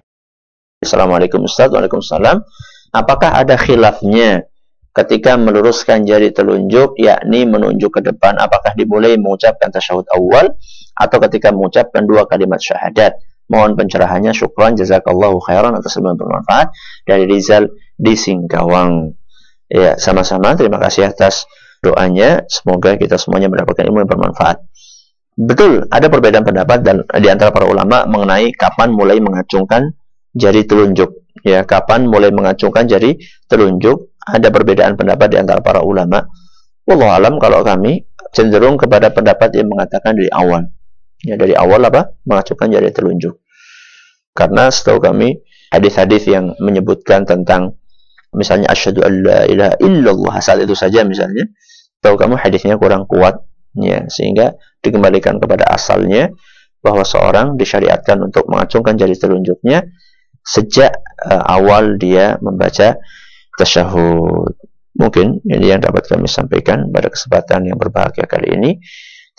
Assalamualaikum 0.84 1.48
Ustaz. 1.48 1.72
Waalaikumsalam. 1.72 2.44
Apakah 2.92 3.40
ada 3.40 3.56
khilafnya 3.56 4.50
ketika 4.92 5.38
meluruskan 5.40 6.04
jari 6.04 6.34
telunjuk 6.34 6.98
yakni 6.98 7.46
menunjuk 7.46 8.00
ke 8.00 8.02
depan 8.04 8.36
apakah 8.42 8.74
dimulai 8.74 9.16
mengucapkan 9.16 9.70
tasyahud 9.70 10.04
awal 10.12 10.50
atau 10.98 11.18
ketika 11.30 11.54
mengucapkan 11.54 12.04
dua 12.04 12.26
kalimat 12.26 12.58
syahadat 12.58 13.16
Mohon 13.50 13.76
pencerahannya. 13.76 14.32
Syukran. 14.32 14.78
Jazakallahu 14.78 15.42
khairan 15.44 15.74
atas 15.74 15.98
ilmu 15.98 16.16
bermanfaat. 16.16 16.72
Dari 17.04 17.26
Rizal 17.26 17.74
di 17.98 18.14
Singkawang. 18.14 19.18
Ya, 19.70 19.98
sama-sama. 19.98 20.54
Terima 20.56 20.78
kasih 20.78 21.10
atas 21.10 21.50
doanya. 21.82 22.46
Semoga 22.48 22.96
kita 22.96 23.18
semuanya 23.18 23.50
mendapatkan 23.52 23.84
ilmu 23.86 24.06
yang 24.06 24.10
bermanfaat. 24.10 24.64
Betul, 25.40 25.88
ada 25.88 26.12
perbedaan 26.12 26.44
pendapat 26.44 26.84
dan 26.84 27.08
di 27.16 27.32
antara 27.32 27.56
para 27.56 27.64
ulama 27.64 28.04
mengenai 28.04 28.52
kapan 28.52 28.92
mulai 28.92 29.24
mengacungkan 29.24 29.96
jari 30.36 30.68
telunjuk. 30.68 31.16
Ya, 31.48 31.64
kapan 31.64 32.12
mulai 32.12 32.36
mengacungkan 32.36 32.92
jari 32.92 33.16
telunjuk? 33.48 34.12
Ada 34.20 34.52
perbedaan 34.52 35.00
pendapat 35.00 35.32
di 35.32 35.38
antara 35.40 35.64
para 35.64 35.80
ulama. 35.80 36.28
Wallahu 36.84 37.12
alam 37.16 37.34
kalau 37.40 37.64
kami 37.64 38.04
cenderung 38.36 38.76
kepada 38.76 39.16
pendapat 39.16 39.56
yang 39.56 39.72
mengatakan 39.72 40.20
dari 40.20 40.28
awal. 40.28 40.68
Ya, 41.26 41.36
dari 41.36 41.52
awal 41.56 41.84
apa? 41.84 42.16
Mengacungkan 42.24 42.72
jari 42.72 42.96
telunjuk. 42.96 43.44
Karena 44.32 44.72
setahu 44.72 45.04
kami 45.04 45.36
hadis-hadis 45.74 46.32
yang 46.32 46.56
menyebutkan 46.64 47.28
tentang 47.28 47.76
misalnya 48.32 48.72
asyhadu 48.72 49.04
alla 49.04 49.44
ilaha 49.50 49.76
illallah 49.82 50.34
asal 50.38 50.62
itu 50.62 50.78
saja 50.78 51.04
misalnya, 51.04 51.50
tahu 52.00 52.16
kamu 52.16 52.40
hadisnya 52.40 52.80
kurang 52.80 53.10
kuat 53.10 53.42
ya 53.78 54.06
sehingga 54.08 54.56
dikembalikan 54.80 55.38
kepada 55.38 55.68
asalnya 55.70 56.32
bahwa 56.80 57.04
seorang 57.04 57.60
disyariatkan 57.60 58.18
untuk 58.24 58.48
mengacungkan 58.48 58.96
jari 58.96 59.14
telunjuknya 59.18 59.84
sejak 60.40 61.04
uh, 61.28 61.44
awal 61.52 62.00
dia 62.00 62.40
membaca 62.40 62.96
tasyahud. 63.60 64.56
Mungkin 65.00 65.44
ini 65.48 65.76
yang 65.76 65.84
dapat 65.84 66.08
kami 66.08 66.28
sampaikan 66.28 66.88
pada 66.92 67.12
kesempatan 67.12 67.68
yang 67.68 67.78
berbahagia 67.80 68.28
kali 68.28 68.56
ini. 68.56 68.72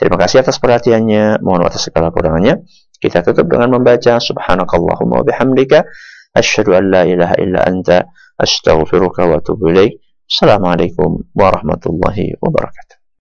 Terima 0.00 0.16
kasih 0.16 0.40
atas 0.40 0.56
perhatiannya. 0.56 1.44
Mohon 1.44 1.68
atas 1.68 1.92
segala 1.92 2.08
kurangannya. 2.08 2.64
Kita 2.96 3.20
tutup 3.20 3.52
dengan 3.52 3.68
membaca 3.68 4.16
subhanakallahumma 4.16 5.20
bihamdika 5.28 5.84
asyhadu 6.32 6.72
an 6.72 6.84
la 6.88 7.02
ilaha 7.04 7.36
illa 7.36 7.60
anta 7.68 8.08
astaghfiruka 8.40 9.28
wa 9.28 9.44
atubu 9.44 9.68
ilaik. 9.68 10.00
Assalamualaikum 10.24 11.28
warahmatullahi 11.36 12.40
wabarakatuh. 12.40 12.99